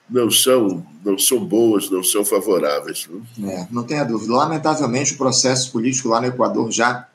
não 0.10 0.30
são, 0.30 0.86
não 1.04 1.18
são 1.18 1.44
boas, 1.44 1.90
não 1.90 2.04
são 2.04 2.24
favoráveis. 2.26 3.10
Né? 3.38 3.54
É, 3.54 3.68
não 3.72 3.84
tenha 3.84 4.04
dúvida. 4.04 4.34
Lamentavelmente, 4.34 5.14
o 5.14 5.18
processo 5.18 5.72
político 5.72 6.10
lá 6.10 6.20
no 6.20 6.28
Equador 6.28 6.70
já 6.72 7.08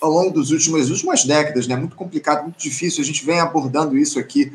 ao 0.00 0.10
longo 0.10 0.38
das 0.38 0.50
últimas, 0.50 0.90
últimas 0.90 1.24
décadas, 1.24 1.66
né, 1.66 1.74
muito 1.76 1.96
complicado, 1.96 2.42
muito 2.42 2.58
difícil. 2.58 3.02
A 3.02 3.06
gente 3.06 3.24
vem 3.24 3.40
abordando 3.40 3.96
isso 3.96 4.18
aqui 4.18 4.52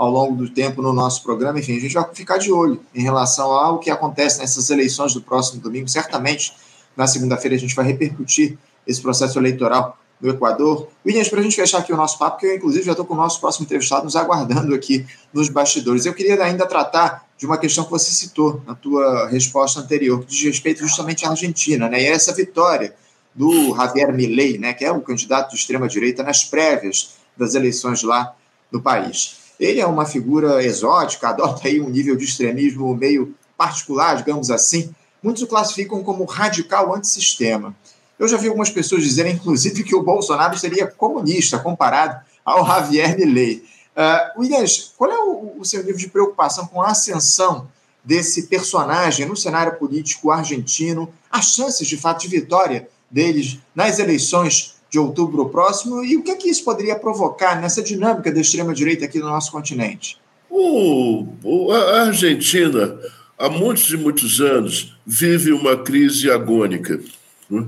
ao 0.00 0.08
longo 0.08 0.34
do 0.34 0.48
tempo 0.48 0.80
no 0.80 0.94
nosso 0.94 1.22
programa. 1.22 1.58
Enfim, 1.58 1.76
a 1.76 1.80
gente 1.80 1.92
vai 1.92 2.08
ficar 2.14 2.38
de 2.38 2.50
olho 2.50 2.80
em 2.94 3.02
relação 3.02 3.52
ao 3.52 3.78
que 3.78 3.90
acontece 3.90 4.38
nessas 4.38 4.70
eleições 4.70 5.12
do 5.12 5.20
próximo 5.20 5.60
domingo. 5.60 5.86
Certamente, 5.90 6.54
na 6.96 7.06
segunda-feira, 7.06 7.54
a 7.54 7.58
gente 7.58 7.74
vai 7.74 7.84
repercutir 7.84 8.56
esse 8.86 9.02
processo 9.02 9.38
eleitoral 9.38 9.98
no 10.18 10.30
Equador. 10.30 10.88
Williams, 11.04 11.28
para 11.28 11.40
a 11.40 11.42
gente 11.42 11.54
fechar 11.54 11.80
aqui 11.80 11.92
o 11.92 11.98
nosso 11.98 12.18
papo, 12.18 12.38
que 12.38 12.46
eu, 12.46 12.56
inclusive, 12.56 12.82
já 12.82 12.92
estou 12.92 13.04
com 13.04 13.12
o 13.12 13.16
nosso 13.18 13.38
próximo 13.40 13.66
entrevistado 13.66 14.04
nos 14.04 14.16
aguardando 14.16 14.74
aqui 14.74 15.04
nos 15.34 15.50
bastidores. 15.50 16.06
Eu 16.06 16.14
queria 16.14 16.42
ainda 16.42 16.64
tratar 16.64 17.26
de 17.36 17.44
uma 17.44 17.58
questão 17.58 17.84
que 17.84 17.90
você 17.90 18.10
citou 18.10 18.62
na 18.66 18.74
tua 18.74 19.28
resposta 19.28 19.80
anterior, 19.80 20.20
que 20.20 20.28
diz 20.28 20.42
respeito 20.44 20.80
justamente 20.80 21.26
à 21.26 21.28
Argentina, 21.28 21.90
né? 21.90 22.00
E 22.00 22.06
essa 22.06 22.32
vitória 22.32 22.94
do 23.34 23.76
Javier 23.76 24.14
Milei, 24.14 24.56
né, 24.56 24.72
que 24.72 24.82
é 24.82 24.90
o 24.90 25.02
candidato 25.02 25.50
de 25.50 25.56
extrema-direita 25.56 26.22
nas 26.22 26.42
prévias 26.42 27.16
das 27.36 27.54
eleições 27.54 28.02
lá 28.02 28.34
no 28.72 28.80
país. 28.80 29.39
Ele 29.60 29.78
é 29.78 29.86
uma 29.86 30.06
figura 30.06 30.64
exótica, 30.64 31.28
adota 31.30 31.68
aí 31.68 31.80
um 31.80 31.90
nível 31.90 32.16
de 32.16 32.24
extremismo 32.24 32.96
meio 32.96 33.34
particular, 33.56 34.16
digamos 34.16 34.50
assim. 34.50 34.92
Muitos 35.22 35.42
o 35.42 35.46
classificam 35.46 36.02
como 36.02 36.24
radical 36.24 36.94
antissistema. 36.94 37.76
Eu 38.18 38.26
já 38.26 38.38
vi 38.38 38.48
algumas 38.48 38.70
pessoas 38.70 39.02
dizerem, 39.02 39.34
inclusive, 39.34 39.84
que 39.84 39.94
o 39.94 40.02
Bolsonaro 40.02 40.58
seria 40.58 40.86
comunista 40.86 41.58
comparado 41.58 42.20
ao 42.44 42.66
Javier 42.66 43.18
Milei. 43.18 43.62
Uh, 43.94 44.40
Williams, 44.40 44.92
qual 44.96 45.10
é 45.10 45.18
o, 45.18 45.56
o 45.58 45.64
seu 45.64 45.80
nível 45.80 45.98
de 45.98 46.08
preocupação 46.08 46.66
com 46.66 46.80
a 46.80 46.88
ascensão 46.88 47.68
desse 48.02 48.46
personagem 48.46 49.26
no 49.26 49.36
cenário 49.36 49.78
político 49.78 50.30
argentino, 50.30 51.12
as 51.30 51.52
chances 51.52 51.86
de 51.86 51.96
fato 51.96 52.22
de 52.22 52.28
vitória 52.28 52.88
deles 53.10 53.58
nas 53.74 53.98
eleições 53.98 54.79
de 54.90 54.98
outubro 54.98 55.48
próximo 55.48 56.04
e 56.04 56.16
o 56.16 56.22
que, 56.22 56.32
é 56.32 56.36
que 56.36 56.50
isso 56.50 56.64
poderia 56.64 56.96
provocar 56.96 57.60
nessa 57.60 57.80
dinâmica 57.80 58.32
da 58.32 58.40
extrema-direita 58.40 59.04
aqui 59.04 59.20
no 59.20 59.26
nosso 59.26 59.52
continente? 59.52 60.18
O, 60.50 61.26
a 61.72 62.02
Argentina, 62.02 62.98
há 63.38 63.48
muitos 63.48 63.88
e 63.90 63.96
muitos 63.96 64.40
anos, 64.40 64.96
vive 65.06 65.52
uma 65.52 65.76
crise 65.76 66.28
agônica. 66.28 67.00
Né? 67.48 67.64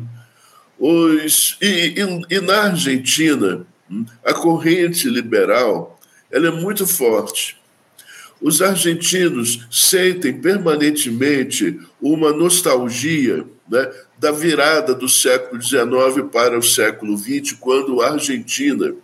Os, 0.79 1.57
e, 1.63 1.95
e, 1.97 2.37
e, 2.37 2.41
na 2.41 2.63
Argentina, 2.65 3.65
a 4.25 4.35
corrente 4.35 5.09
liberal 5.09 6.01
ela 6.31 6.49
é 6.49 6.51
muito 6.51 6.87
forte. 6.87 7.57
Os 8.41 8.61
argentinos 8.61 9.65
sentem 9.71 10.33
permanentemente 10.33 11.79
uma 12.01 12.33
nostalgia 12.33 13.45
né, 13.71 13.93
da 14.23 14.31
virada 14.31 14.95
do 14.95 15.09
século 15.09 15.61
XIX 15.61 15.83
para 16.31 16.57
o 16.57 16.63
século 16.63 17.19
XX, 17.19 17.55
quando 17.59 18.01
a 18.01 18.13
Argentina 18.13 18.95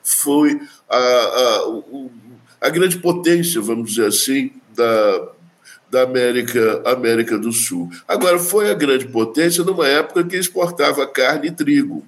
foi 0.00 0.60
a, 0.88 0.96
a, 0.96 2.68
a 2.68 2.70
grande 2.70 2.98
potência, 2.98 3.60
vamos 3.60 3.90
dizer 3.90 4.06
assim, 4.06 4.52
da, 4.72 5.28
da 5.90 6.02
América, 6.02 6.82
América 6.86 7.36
do 7.36 7.50
Sul. 7.50 7.90
Agora, 8.06 8.38
foi 8.38 8.70
a 8.70 8.74
grande 8.74 9.08
potência 9.08 9.64
numa 9.64 9.88
época 9.88 10.22
que 10.22 10.36
exportava 10.36 11.04
carne 11.04 11.48
e 11.48 11.50
trigo. 11.50 12.06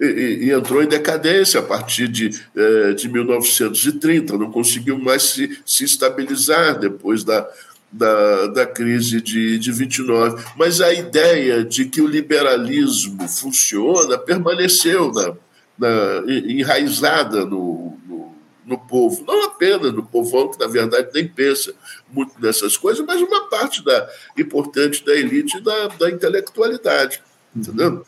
E, 0.00 0.04
e, 0.04 0.44
e 0.44 0.52
entrou 0.52 0.80
em 0.84 0.86
decadência 0.86 1.58
a 1.58 1.62
partir 1.62 2.06
de, 2.06 2.30
eh, 2.54 2.92
de 2.92 3.08
1930, 3.08 4.38
não 4.38 4.52
conseguiu 4.52 4.96
mais 4.96 5.22
se, 5.22 5.58
se 5.66 5.82
estabilizar 5.82 6.78
depois 6.78 7.24
da, 7.24 7.48
da, 7.96 8.46
da 8.48 8.66
crise 8.66 9.20
de, 9.20 9.58
de 9.58 9.72
29. 9.72 10.44
Mas 10.56 10.80
a 10.80 10.92
ideia 10.92 11.64
de 11.64 11.86
que 11.86 12.00
o 12.00 12.06
liberalismo 12.06 13.26
funciona 13.28 14.18
permaneceu 14.18 15.12
na, 15.12 15.34
na, 15.78 16.22
enraizada 16.28 17.44
no, 17.44 17.96
no, 18.06 18.34
no 18.66 18.78
povo, 18.78 19.24
não 19.26 19.44
apenas 19.44 19.92
no 19.92 20.04
povão, 20.04 20.50
que 20.50 20.60
na 20.60 20.66
verdade 20.66 21.08
nem 21.14 21.26
pensa 21.26 21.74
muito 22.10 22.34
nessas 22.38 22.76
coisas, 22.76 23.04
mas 23.06 23.20
uma 23.20 23.48
parte 23.48 23.82
da, 23.82 24.08
importante 24.36 25.04
da 25.04 25.14
elite 25.14 25.60
da, 25.60 25.88
da 25.88 26.10
intelectualidade. 26.10 27.22
Entendeu? 27.54 28.04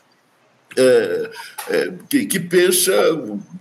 É, 0.78 1.30
é, 1.70 1.92
que, 2.08 2.24
que, 2.26 2.38
pensa 2.38 2.92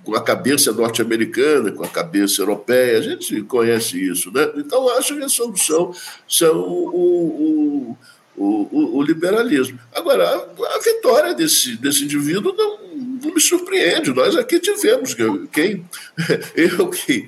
com 0.04 0.16
a 0.16 0.22
cabeça 0.22 0.72
norte-americana, 0.72 1.72
com 1.72 1.84
a 1.84 1.88
cabeça 1.88 2.42
europeia, 2.42 3.00
a 3.00 3.02
gente 3.02 3.42
conhece 3.44 4.00
isso. 4.00 4.32
Né? 4.32 4.52
Então, 4.58 4.88
acho 4.98 5.16
que 5.16 5.24
a 5.24 5.30
solução 5.30 5.92
são 6.28 6.60
o, 6.60 7.98
o, 8.38 8.68
o, 8.72 8.98
o 8.98 9.02
liberalismo. 9.02 9.80
Agora, 9.94 10.30
a, 10.30 10.76
a, 10.76 10.80
vitória 10.80 11.34
desse, 11.34 11.76
desse 11.78 12.04
indivíduo 12.04 12.54
não, 12.56 12.78
não 13.24 13.34
me 13.34 13.42
surpreende. 13.42 14.14
Nós 14.14 14.36
aqui 14.36 14.60
tivemos 14.60 15.16
quem. 15.52 15.84
Eu 16.56 16.90
que. 16.90 17.28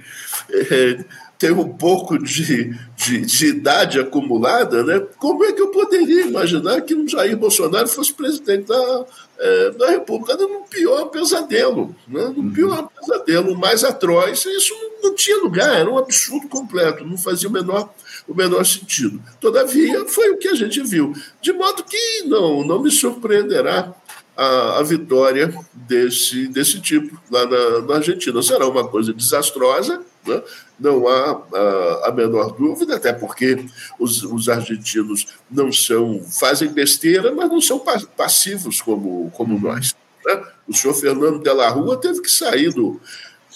É, 0.51 1.03
tem 1.39 1.51
um 1.51 1.69
pouco 1.69 2.21
de, 2.21 2.75
de, 2.97 3.21
de, 3.21 3.45
idade 3.45 3.97
acumulada, 3.97 4.83
né? 4.83 4.99
como 5.17 5.45
é 5.45 5.53
que 5.53 5.61
eu 5.61 5.69
poderia 5.69 6.25
imaginar 6.25 6.81
que 6.81 6.93
um 6.93 7.07
Jair 7.07 7.37
Bolsonaro 7.37 7.87
fosse 7.87 8.13
presidente 8.13 8.67
da, 8.67 9.05
é, 9.39 9.71
da 9.71 9.89
República 9.89 10.35
no 10.35 10.65
pior 10.69 11.05
pesadelo, 11.05 11.95
né? 12.05 12.33
no 12.35 12.43
uhum. 12.43 12.51
pior 12.51 12.89
pesadelo, 12.89 13.57
mais 13.57 13.85
atroz. 13.85 14.45
Isso 14.45 14.73
não, 14.73 15.09
não 15.09 15.15
tinha 15.15 15.37
lugar, 15.37 15.79
era 15.79 15.89
um 15.89 15.97
absurdo 15.97 16.49
completo, 16.49 17.05
não 17.05 17.17
fazia 17.17 17.47
o 17.47 17.53
menor, 17.53 17.89
o 18.27 18.35
menor 18.35 18.65
sentido. 18.65 19.21
Todavia, 19.39 20.05
foi 20.07 20.31
o 20.31 20.37
que 20.37 20.49
a 20.49 20.55
gente 20.55 20.83
viu. 20.83 21.13
De 21.41 21.53
modo 21.53 21.85
que 21.85 22.23
não, 22.23 22.65
não 22.65 22.83
me 22.83 22.91
surpreenderá 22.91 23.95
a, 24.39 24.79
a, 24.79 24.83
vitória 24.83 25.53
desse, 25.73 26.47
desse 26.47 26.79
tipo 26.79 27.21
lá 27.29 27.45
na, 27.45 27.81
na, 27.81 27.95
Argentina. 27.95 28.41
Será 28.41 28.67
uma 28.67 28.87
coisa 28.87 29.13
desastrosa, 29.13 30.01
né? 30.29 30.41
não 30.79 31.07
há 31.07 31.41
a, 31.53 32.09
a, 32.09 32.11
menor 32.11 32.51
dúvida, 32.51 32.95
até 32.95 33.11
porque 33.11 33.65
os, 33.99 34.23
os, 34.23 34.47
argentinos 34.47 35.27
não 35.49 35.71
são, 35.71 36.23
fazem 36.23 36.71
besteira, 36.71 37.33
mas 37.33 37.49
não 37.49 37.59
são 37.59 37.83
passivos 38.15 38.81
como, 38.81 39.29
como 39.31 39.55
uhum. 39.55 39.61
nós. 39.61 39.95
Né? 40.25 40.43
O 40.67 40.73
senhor 40.73 40.93
Fernando 40.93 41.39
de 41.39 41.51
la 41.51 41.69
Rua 41.69 41.97
teve 41.97 42.21
que 42.21 42.31
sair 42.31 42.71
do, 42.71 43.01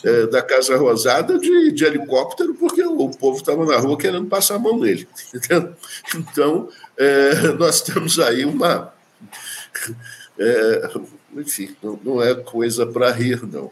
é, 0.03 0.27
da 0.27 0.41
Casa 0.41 0.75
Rosada 0.75 1.39
de, 1.39 1.71
de 1.71 1.86
helicóptero, 1.86 2.53
porque 2.55 2.83
o, 2.83 2.99
o 2.99 3.17
povo 3.17 3.38
estava 3.38 3.65
na 3.65 3.77
rua 3.77 3.97
querendo 3.97 4.27
passar 4.27 4.55
a 4.55 4.59
mão 4.59 4.77
nele. 4.77 5.07
Entendeu? 5.33 5.73
Então, 6.15 6.69
é, 6.97 7.53
nós 7.53 7.81
temos 7.81 8.19
aí 8.19 8.43
uma 8.43 8.91
é, 10.38 10.89
enfim, 11.36 11.75
não, 11.81 11.99
não 12.03 12.21
é 12.21 12.33
coisa 12.36 12.86
para 12.86 13.12
rir, 13.12 13.43
não. 13.45 13.71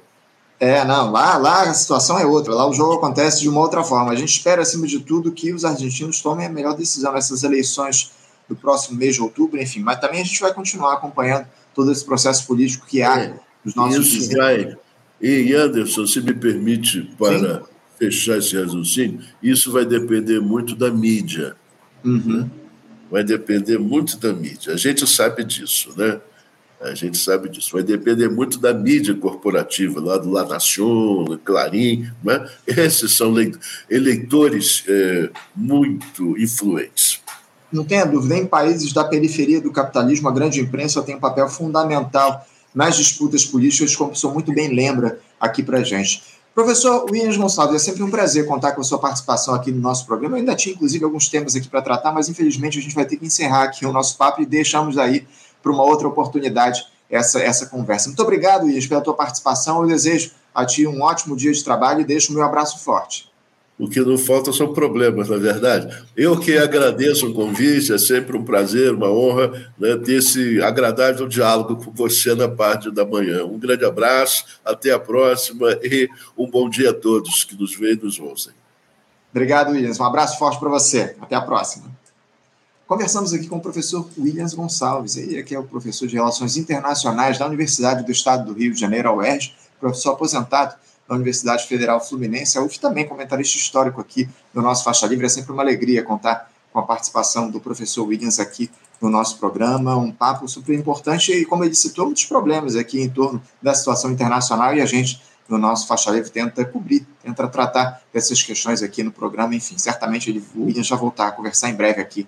É, 0.61 0.85
não, 0.85 1.11
lá, 1.11 1.37
lá 1.37 1.63
a 1.63 1.73
situação 1.73 2.19
é 2.19 2.25
outra, 2.25 2.53
lá 2.53 2.69
o 2.69 2.73
jogo 2.73 2.93
acontece 2.93 3.41
de 3.41 3.49
uma 3.49 3.59
outra 3.59 3.83
forma. 3.83 4.11
A 4.11 4.15
gente 4.15 4.29
espera, 4.29 4.61
acima 4.61 4.85
de 4.85 4.99
tudo, 4.99 5.31
que 5.31 5.51
os 5.51 5.65
argentinos 5.65 6.21
tomem 6.21 6.45
a 6.45 6.49
melhor 6.49 6.77
decisão 6.77 7.11
nessas 7.11 7.41
eleições 7.41 8.11
do 8.47 8.55
próximo 8.55 8.95
mês 8.95 9.15
de 9.15 9.23
outubro, 9.23 9.59
enfim, 9.59 9.79
mas 9.79 9.99
também 9.99 10.21
a 10.21 10.23
gente 10.23 10.39
vai 10.39 10.53
continuar 10.53 10.93
acompanhando 10.93 11.47
todo 11.73 11.91
esse 11.91 12.05
processo 12.05 12.45
político 12.45 12.85
que 12.85 13.01
há 13.01 13.21
é, 13.21 13.39
nos 13.65 13.73
nossos 13.73 14.05
Isso 14.05 14.13
vizinhos. 14.13 14.37
vai. 14.37 14.77
E 15.19 15.51
Anderson, 15.55 16.05
se 16.05 16.21
me 16.21 16.33
permite, 16.33 17.09
para 17.17 17.39
Sim. 17.39 17.65
fechar 17.97 18.37
esse 18.37 18.55
raciocínio, 18.55 19.19
isso 19.41 19.71
vai 19.71 19.83
depender 19.83 20.39
muito 20.39 20.75
da 20.75 20.91
mídia. 20.91 21.55
Uhum. 22.05 22.37
Né? 22.37 22.49
Vai 23.09 23.23
depender 23.23 23.79
muito 23.79 24.15
da 24.17 24.31
mídia. 24.31 24.73
A 24.73 24.77
gente 24.77 25.07
sabe 25.07 25.43
disso, 25.43 25.91
né? 25.97 26.21
A 26.81 26.95
gente 26.95 27.17
sabe 27.17 27.47
disso. 27.47 27.73
Vai 27.73 27.83
depender 27.83 28.27
muito 28.27 28.57
da 28.57 28.73
mídia 28.73 29.13
corporativa, 29.13 30.01
lá 30.01 30.17
do 30.17 30.31
La 30.31 30.43
Nación, 30.43 31.39
Clarim. 31.45 32.09
Né? 32.23 32.49
Esses 32.65 33.15
são 33.15 33.33
eleitores 33.89 34.83
é, 34.87 35.29
muito 35.55 36.37
influentes. 36.39 37.21
Não 37.71 37.85
tenha 37.85 38.03
dúvida, 38.03 38.35
em 38.35 38.45
países 38.45 38.91
da 38.91 39.03
periferia 39.03 39.61
do 39.61 39.71
capitalismo, 39.71 40.27
a 40.27 40.31
grande 40.31 40.59
imprensa 40.59 41.01
tem 41.01 41.15
um 41.15 41.19
papel 41.19 41.47
fundamental 41.47 42.45
nas 42.73 42.97
disputas 42.97 43.45
políticas, 43.45 43.95
como 43.95 44.11
o 44.11 44.15
senhor 44.15 44.33
muito 44.33 44.53
bem 44.53 44.73
lembra 44.73 45.19
aqui 45.39 45.63
para 45.63 45.83
gente. 45.83 46.21
Professor 46.53 47.05
Williams 47.09 47.37
Gonçalves, 47.37 47.75
é 47.75 47.79
sempre 47.79 48.03
um 48.03 48.11
prazer 48.11 48.45
contar 48.45 48.73
com 48.73 48.81
a 48.81 48.83
sua 48.83 48.99
participação 48.99 49.53
aqui 49.53 49.71
no 49.71 49.79
nosso 49.79 50.05
programa. 50.05 50.35
Eu 50.35 50.39
ainda 50.39 50.53
tinha, 50.53 50.75
inclusive, 50.75 51.03
alguns 51.05 51.29
temas 51.29 51.55
aqui 51.55 51.69
para 51.69 51.81
tratar, 51.81 52.11
mas 52.11 52.27
infelizmente 52.27 52.77
a 52.77 52.81
gente 52.81 52.93
vai 52.93 53.05
ter 53.05 53.15
que 53.15 53.25
encerrar 53.25 53.63
aqui 53.63 53.85
o 53.85 53.91
nosso 53.91 54.17
papo 54.17 54.41
e 54.41 54.45
deixamos 54.45 54.97
aí 54.97 55.25
para 55.61 55.71
uma 55.71 55.83
outra 55.83 56.07
oportunidade 56.07 56.85
essa, 57.09 57.39
essa 57.41 57.65
conversa. 57.65 58.07
Muito 58.07 58.21
obrigado, 58.21 58.69
Ias, 58.69 58.87
pela 58.87 59.01
tua 59.01 59.13
participação. 59.13 59.81
Eu 59.81 59.87
desejo 59.87 60.31
a 60.55 60.65
ti 60.65 60.87
um 60.87 61.01
ótimo 61.01 61.35
dia 61.35 61.51
de 61.51 61.63
trabalho 61.63 62.01
e 62.01 62.05
deixo 62.05 62.31
o 62.31 62.35
meu 62.35 62.43
abraço 62.43 62.83
forte. 62.83 63.29
O 63.77 63.89
que 63.89 63.99
não 63.99 64.15
falta 64.15 64.53
são 64.53 64.73
problemas, 64.73 65.27
na 65.27 65.37
verdade. 65.37 66.05
Eu 66.15 66.39
que 66.39 66.55
agradeço 66.55 67.27
o 67.27 67.33
convite, 67.33 67.91
é 67.91 67.97
sempre 67.97 68.37
um 68.37 68.43
prazer, 68.43 68.93
uma 68.93 69.09
honra 69.09 69.71
né, 69.77 69.97
ter 69.97 70.19
esse 70.19 70.61
agradável 70.61 71.27
diálogo 71.27 71.83
com 71.83 71.91
você 71.91 72.35
na 72.35 72.47
parte 72.47 72.91
da 72.91 73.03
manhã. 73.03 73.43
Um 73.43 73.57
grande 73.57 73.83
abraço, 73.83 74.45
até 74.63 74.91
a 74.91 74.99
próxima 74.99 75.71
e 75.81 76.07
um 76.37 76.47
bom 76.47 76.69
dia 76.69 76.91
a 76.91 76.93
todos 76.93 77.43
que 77.43 77.55
nos 77.55 77.75
veem 77.75 77.93
e 77.93 78.03
nos 78.03 78.19
ouçam. 78.19 78.53
Obrigado, 79.31 79.71
Williams. 79.71 79.99
Um 79.99 80.05
abraço 80.05 80.37
forte 80.37 80.59
para 80.59 80.69
você. 80.69 81.15
Até 81.19 81.33
a 81.35 81.41
próxima. 81.41 82.00
Conversamos 82.91 83.31
aqui 83.31 83.47
com 83.47 83.55
o 83.55 83.61
professor 83.61 84.05
Williams 84.17 84.53
Gonçalves, 84.53 85.15
ele 85.15 85.41
que 85.43 85.55
é 85.55 85.57
o 85.57 85.63
professor 85.63 86.09
de 86.09 86.15
Relações 86.15 86.57
Internacionais 86.57 87.39
da 87.39 87.47
Universidade 87.47 88.03
do 88.03 88.11
Estado 88.11 88.43
do 88.43 88.59
Rio 88.59 88.73
de 88.73 88.81
Janeiro, 88.81 89.07
a 89.07 89.13
UERJ, 89.13 89.55
professor 89.79 90.11
aposentado 90.11 90.75
da 91.07 91.15
Universidade 91.15 91.65
Federal 91.67 92.05
Fluminense, 92.05 92.57
a 92.57 92.61
UF 92.61 92.81
também 92.81 93.07
comentarista 93.07 93.57
histórico 93.57 94.01
aqui 94.01 94.27
do 94.53 94.61
nosso 94.61 94.83
Faixa 94.83 95.07
Livre. 95.07 95.25
É 95.25 95.29
sempre 95.29 95.53
uma 95.53 95.63
alegria 95.63 96.03
contar 96.03 96.51
com 96.73 96.79
a 96.79 96.81
participação 96.83 97.49
do 97.49 97.61
professor 97.61 98.05
Williams 98.05 98.41
aqui 98.41 98.69
no 98.99 99.09
nosso 99.09 99.37
programa, 99.37 99.95
um 99.95 100.11
papo 100.11 100.45
super 100.49 100.77
importante 100.77 101.31
e, 101.31 101.45
como 101.45 101.63
ele 101.63 101.73
citou, 101.73 102.07
muitos 102.07 102.25
problemas 102.25 102.75
aqui 102.75 102.99
em 102.99 103.09
torno 103.09 103.41
da 103.61 103.73
situação 103.73 104.11
internacional 104.11 104.75
e 104.75 104.81
a 104.81 104.85
gente, 104.85 105.21
no 105.47 105.57
nosso 105.57 105.87
Faixa 105.87 106.11
Livre, 106.11 106.29
tenta 106.29 106.65
cobrir, 106.65 107.07
tenta 107.23 107.47
tratar 107.47 108.01
dessas 108.13 108.43
questões 108.43 108.83
aqui 108.83 109.01
no 109.01 109.13
programa. 109.13 109.55
Enfim, 109.55 109.77
certamente 109.77 110.29
ele, 110.29 110.43
o 110.53 110.65
Williams 110.65 110.87
já 110.87 110.97
voltar 110.97 111.27
a 111.27 111.31
conversar 111.31 111.69
em 111.69 111.73
breve 111.73 112.01
aqui 112.01 112.27